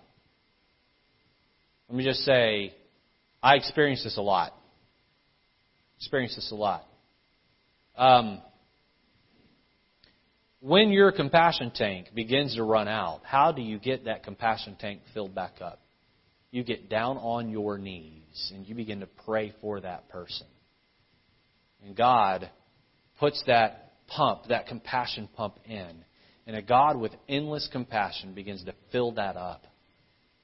[1.88, 2.74] Let me just say,
[3.42, 4.53] I experience this a lot.
[5.99, 6.84] Experience this a lot.
[7.96, 8.40] Um,
[10.61, 15.00] when your compassion tank begins to run out, how do you get that compassion tank
[15.14, 15.80] filled back up?
[16.50, 20.46] You get down on your knees and you begin to pray for that person.
[21.84, 22.50] And God
[23.20, 26.04] puts that pump, that compassion pump in.
[26.46, 29.64] And a God with endless compassion begins to fill that up.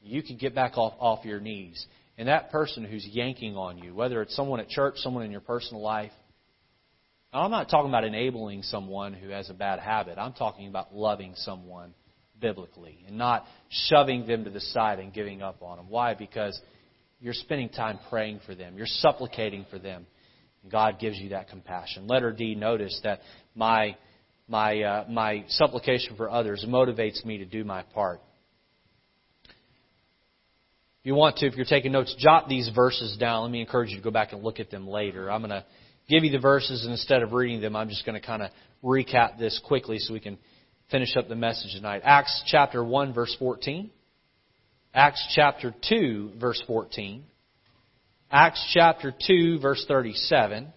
[0.03, 1.85] You can get back off, off your knees.
[2.19, 5.41] And that person who's yanking on you, whether it's someone at church, someone in your
[5.41, 6.13] personal life,
[7.35, 10.19] I'm not talking about enabling someone who has a bad habit.
[10.19, 11.93] I'm talking about loving someone
[12.41, 15.87] biblically and not shoving them to the side and giving up on them.
[15.89, 16.15] Why?
[16.15, 16.59] Because
[17.21, 18.77] you're spending time praying for them.
[18.77, 20.07] You're supplicating for them.
[20.63, 22.07] And God gives you that compassion.
[22.07, 23.21] Letter D, notice that
[23.57, 23.97] my,
[24.47, 28.21] my, uh, my supplication for others motivates me to do my part.
[31.01, 33.43] If you want to, if you're taking notes, jot these verses down.
[33.43, 35.31] Let me encourage you to go back and look at them later.
[35.31, 35.65] I'm going to
[36.09, 38.51] give you the verses, and instead of reading them, I'm just going to kind of
[38.83, 40.39] recap this quickly so we can
[40.91, 42.03] finish up the message tonight.
[42.05, 43.91] Acts chapter 1, verse 14.
[44.93, 47.25] Acts chapter 2, verse 14.
[48.31, 50.73] Acts chapter 2, verse 37.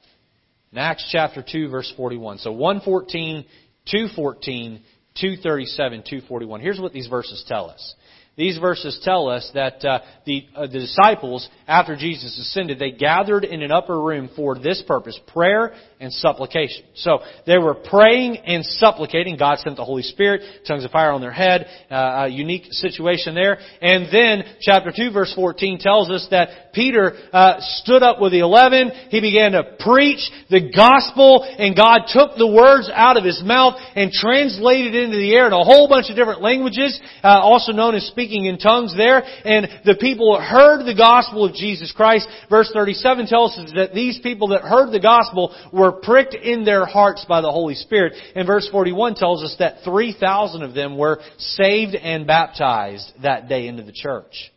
[0.71, 2.39] And Acts chapter 2, verse 41.
[2.39, 3.45] So 114,
[3.85, 4.81] 214,
[5.15, 6.61] 237, 241.
[6.61, 7.95] Here's what these verses tell us.
[8.37, 13.43] These verses tell us that uh, the, uh, the disciples, after Jesus ascended, they gathered
[13.43, 16.85] in an upper room for this purpose, prayer and supplication.
[16.95, 19.37] So they were praying and supplicating.
[19.37, 23.33] God sent the Holy Spirit, tongues of fire on their head, uh, a unique situation
[23.33, 23.57] there.
[23.81, 28.39] And then chapter 2 verse 14 tells us that Peter uh, stood up with the
[28.39, 28.91] eleven.
[29.09, 33.75] He began to preach the gospel and God took the words out of his mouth
[33.95, 37.71] and translated it into the air in a whole bunch of different languages, uh, also
[37.71, 42.27] known as speaking in tongues there, and the people heard the gospel of Jesus Christ.
[42.49, 46.85] Verse 37 tells us that these people that heard the gospel were pricked in their
[46.85, 48.13] hearts by the Holy Spirit.
[48.35, 53.67] And verse 41 tells us that 3,000 of them were saved and baptized that day
[53.67, 54.51] into the church.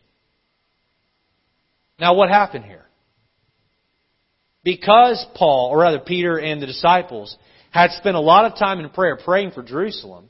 [1.99, 2.85] Now what happened here?
[4.63, 7.35] because Paul, or rather Peter and the disciples,
[7.71, 10.29] had spent a lot of time in prayer praying for Jerusalem,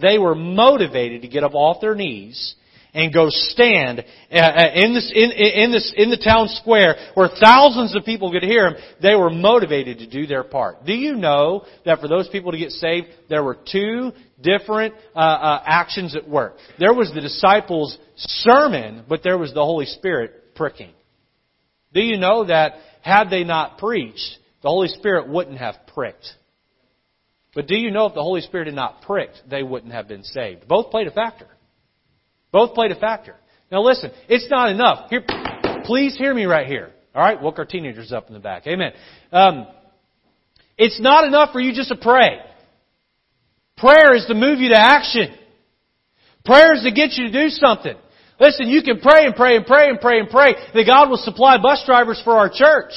[0.00, 2.54] they were motivated to get up off their knees
[2.94, 7.28] and go stand uh, uh, in, this, in, in, this, in the town square where
[7.40, 8.74] thousands of people could hear him.
[9.00, 10.84] They were motivated to do their part.
[10.84, 15.18] Do you know that for those people to get saved, there were two different uh,
[15.18, 16.56] uh, actions at work?
[16.78, 20.92] There was the disciples' sermon, but there was the Holy Spirit pricking.
[21.92, 26.26] Do you know that had they not preached, the Holy Spirit wouldn't have pricked?
[27.54, 30.22] But do you know if the Holy Spirit had not pricked, they wouldn't have been
[30.22, 30.68] saved?
[30.68, 31.48] Both played a factor.
[32.52, 33.36] Both played a factor.
[33.70, 35.10] Now listen, it's not enough.
[35.10, 35.24] Here,
[35.84, 36.90] please hear me right here.
[37.14, 38.66] All right, woke our teenagers up in the back.
[38.66, 38.92] Amen.
[39.32, 39.66] Um,
[40.78, 42.38] it's not enough for you just to pray.
[43.76, 45.34] Prayer is to move you to action.
[46.44, 47.94] Prayer is to get you to do something.
[48.38, 51.18] Listen, you can pray and pray and pray and pray and pray that God will
[51.18, 52.92] supply bus drivers for our church.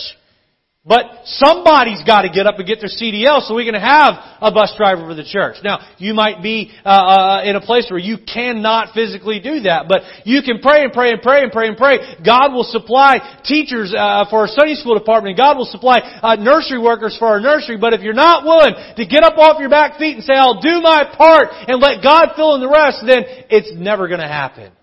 [0.86, 4.52] But somebody's got to get up and get their CDL so we can have a
[4.52, 5.64] bus driver for the church.
[5.64, 9.88] Now, you might be uh, uh, in a place where you cannot physically do that,
[9.88, 12.20] but you can pray and pray and pray and pray and pray.
[12.20, 15.38] God will supply teachers uh, for our Sunday school department.
[15.38, 17.78] God will supply uh, nursery workers for our nursery.
[17.78, 20.60] But if you're not willing to get up off your back feet and say, "I'll
[20.60, 24.28] do my part," and let God fill in the rest, then it's never going to
[24.28, 24.74] happen.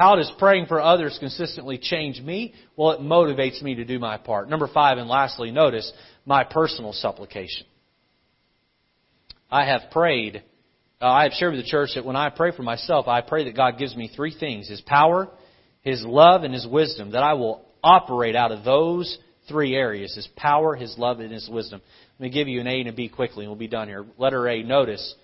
[0.00, 2.54] How does praying for others consistently change me?
[2.74, 4.48] Well, it motivates me to do my part.
[4.48, 5.92] Number five, and lastly, notice
[6.24, 7.66] my personal supplication.
[9.50, 10.42] I have prayed,
[11.02, 13.44] uh, I have shared with the church that when I pray for myself, I pray
[13.44, 15.28] that God gives me three things His power,
[15.82, 20.28] His love, and His wisdom, that I will operate out of those three areas His
[20.34, 21.82] power, His love, and His wisdom.
[22.18, 24.06] Let me give you an A and a B quickly, and we'll be done here.
[24.16, 25.14] Letter A, notice,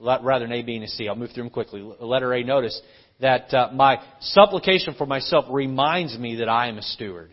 [0.00, 1.06] rather than A, B, and a C.
[1.06, 1.82] I'll move through them quickly.
[2.00, 2.80] Letter A, notice
[3.22, 7.30] that uh, my supplication for myself reminds me that I am a steward.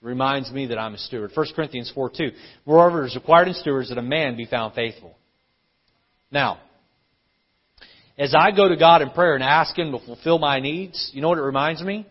[0.00, 1.32] Reminds me that I'm a steward.
[1.34, 2.30] 1 Corinthians 4 2.
[2.64, 5.14] Moreover, it is required in stewards that a man be found faithful.
[6.30, 6.60] Now,
[8.16, 11.20] as I go to God in prayer and ask Him to fulfill my needs, you
[11.20, 12.06] know what it reminds me?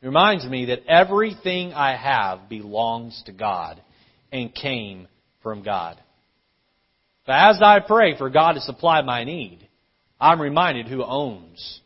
[0.00, 3.82] It reminds me that everything I have belongs to God
[4.32, 5.08] and came
[5.42, 5.98] from God.
[7.26, 9.68] But as I pray for God to supply my need,
[10.20, 11.80] I'm reminded who owns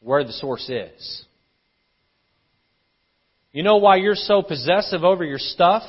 [0.00, 1.24] where the source is.
[3.52, 5.82] You know why you're so possessive over your stuff?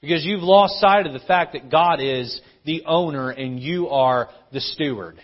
[0.00, 4.28] Because you've lost sight of the fact that God is the owner and you are
[4.52, 5.18] the steward.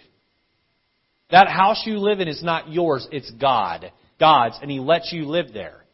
[1.30, 3.90] That house you live in is not yours, it's God.
[4.18, 5.85] God's, and He lets you live there.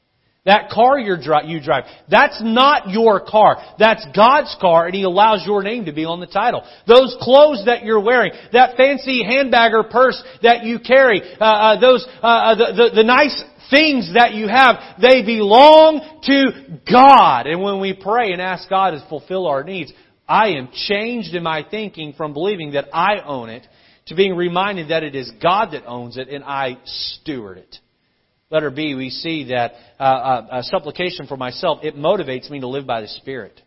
[0.45, 3.63] That car you drive, that's not your car.
[3.79, 6.65] That's God's car and He allows your name to be on the title.
[6.89, 11.81] Those clothes that you're wearing, that fancy handbag or purse that you carry, uh, uh,
[11.81, 13.41] those, uh, uh, the, the, the nice
[13.71, 17.47] things that you have, they belong to God.
[17.47, 19.93] And when we pray and ask God to fulfill our needs,
[20.27, 23.65] I am changed in my thinking from believing that I own it
[24.07, 27.79] to being reminded that it is God that owns it and I steward it.
[28.53, 32.69] Letter B, we see that uh, uh, a supplication for myself, it motivates me to
[32.69, 33.59] live by the Spirit.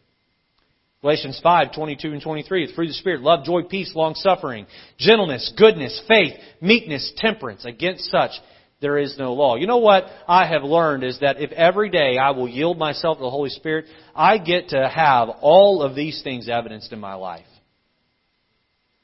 [1.02, 4.68] Galatians 5, 22 and 23, through the Spirit, love, joy, peace, long suffering,
[5.00, 7.66] gentleness, goodness, faith, meekness, temperance.
[7.66, 8.32] Against such
[8.80, 9.56] there is no law.
[9.56, 13.18] You know what I have learned is that if every day I will yield myself
[13.18, 17.16] to the Holy Spirit, I get to have all of these things evidenced in my
[17.16, 17.46] life.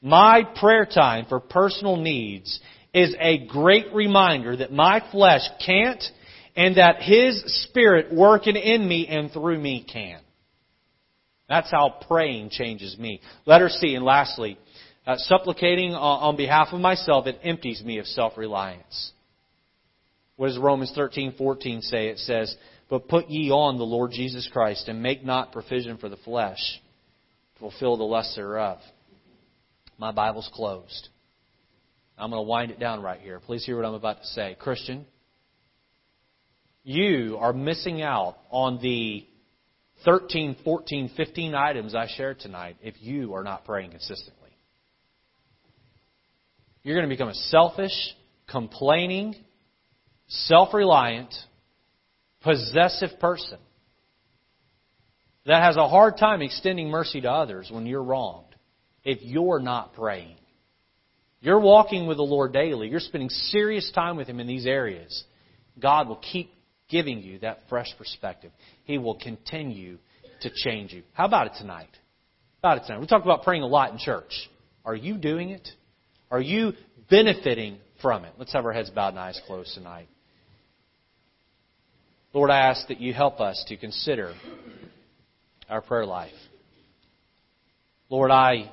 [0.00, 2.60] My prayer time for personal needs
[2.94, 6.02] is a great reminder that my flesh can't
[6.54, 10.20] and that His Spirit working in me and through me can.
[11.48, 13.20] That's how praying changes me.
[13.46, 14.58] Letter C, and lastly,
[15.06, 19.12] uh, supplicating on behalf of myself, it empties me of self-reliance.
[20.36, 22.08] What does Romans 13:14 say?
[22.08, 22.56] It says,
[22.88, 26.80] "But put ye on the Lord Jesus Christ, and make not provision for the flesh
[27.54, 28.80] to fulfill the lust thereof."
[29.98, 31.08] My Bible's closed.
[32.18, 33.40] I'm going to wind it down right here.
[33.40, 34.56] Please hear what I'm about to say.
[34.58, 35.06] Christian,
[36.84, 39.26] you are missing out on the
[40.04, 44.50] 13, 14, 15 items I shared tonight if you are not praying consistently.
[46.82, 47.92] You're going to become a selfish,
[48.50, 49.36] complaining,
[50.28, 51.32] self reliant,
[52.42, 53.58] possessive person
[55.46, 58.54] that has a hard time extending mercy to others when you're wronged
[59.04, 60.36] if you're not praying.
[61.42, 62.88] You're walking with the Lord daily.
[62.88, 65.24] You're spending serious time with Him in these areas.
[65.78, 66.52] God will keep
[66.88, 68.52] giving you that fresh perspective.
[68.84, 69.98] He will continue
[70.42, 71.02] to change you.
[71.14, 71.88] How about it tonight?
[72.62, 73.00] How about it tonight?
[73.00, 74.48] We talk about praying a lot in church.
[74.84, 75.68] Are you doing it?
[76.30, 76.74] Are you
[77.10, 78.34] benefiting from it?
[78.38, 80.08] Let's have our heads bowed and eyes closed tonight.
[82.32, 84.32] Lord, I ask that you help us to consider
[85.68, 86.32] our prayer life.
[88.08, 88.70] Lord, I,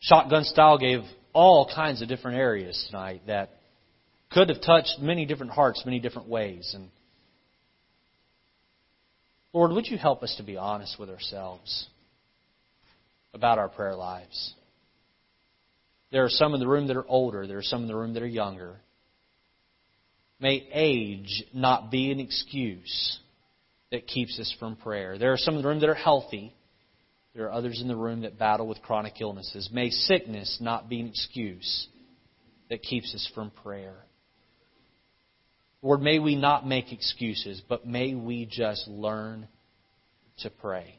[0.00, 1.00] shotgun style, gave
[1.32, 3.50] all kinds of different areas tonight that
[4.30, 6.72] could have touched many different hearts, many different ways.
[6.74, 6.88] And
[9.52, 11.88] Lord, would you help us to be honest with ourselves
[13.34, 14.54] about our prayer lives?
[16.12, 18.14] There are some in the room that are older, there are some in the room
[18.14, 18.76] that are younger.
[20.40, 23.18] May age not be an excuse
[23.90, 25.18] that keeps us from prayer.
[25.18, 26.54] There are some in the room that are healthy.
[27.34, 29.70] There are others in the room that battle with chronic illnesses.
[29.72, 31.88] May sickness not be an excuse
[32.68, 33.94] that keeps us from prayer.
[35.82, 39.48] Lord, may we not make excuses, but may we just learn
[40.38, 40.96] to pray.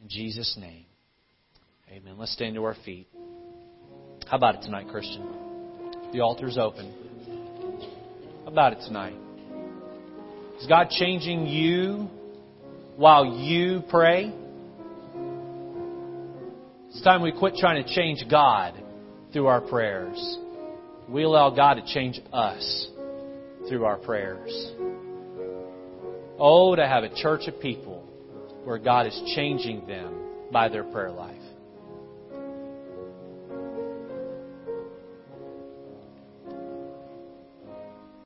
[0.00, 0.84] In Jesus' name,
[1.90, 2.16] amen.
[2.18, 3.06] Let's stand to our feet.
[4.26, 5.28] How about it tonight, Christian?
[6.12, 6.92] The altar's open.
[8.44, 9.16] How about it tonight?
[10.58, 12.10] Is God changing you
[12.96, 14.32] while you pray?
[16.90, 18.74] It's time we quit trying to change God
[19.32, 20.38] through our prayers.
[21.08, 22.88] We allow God to change us
[23.68, 24.50] through our prayers.
[26.38, 28.02] Oh, to have a church of people
[28.64, 31.41] where God is changing them by their prayer life.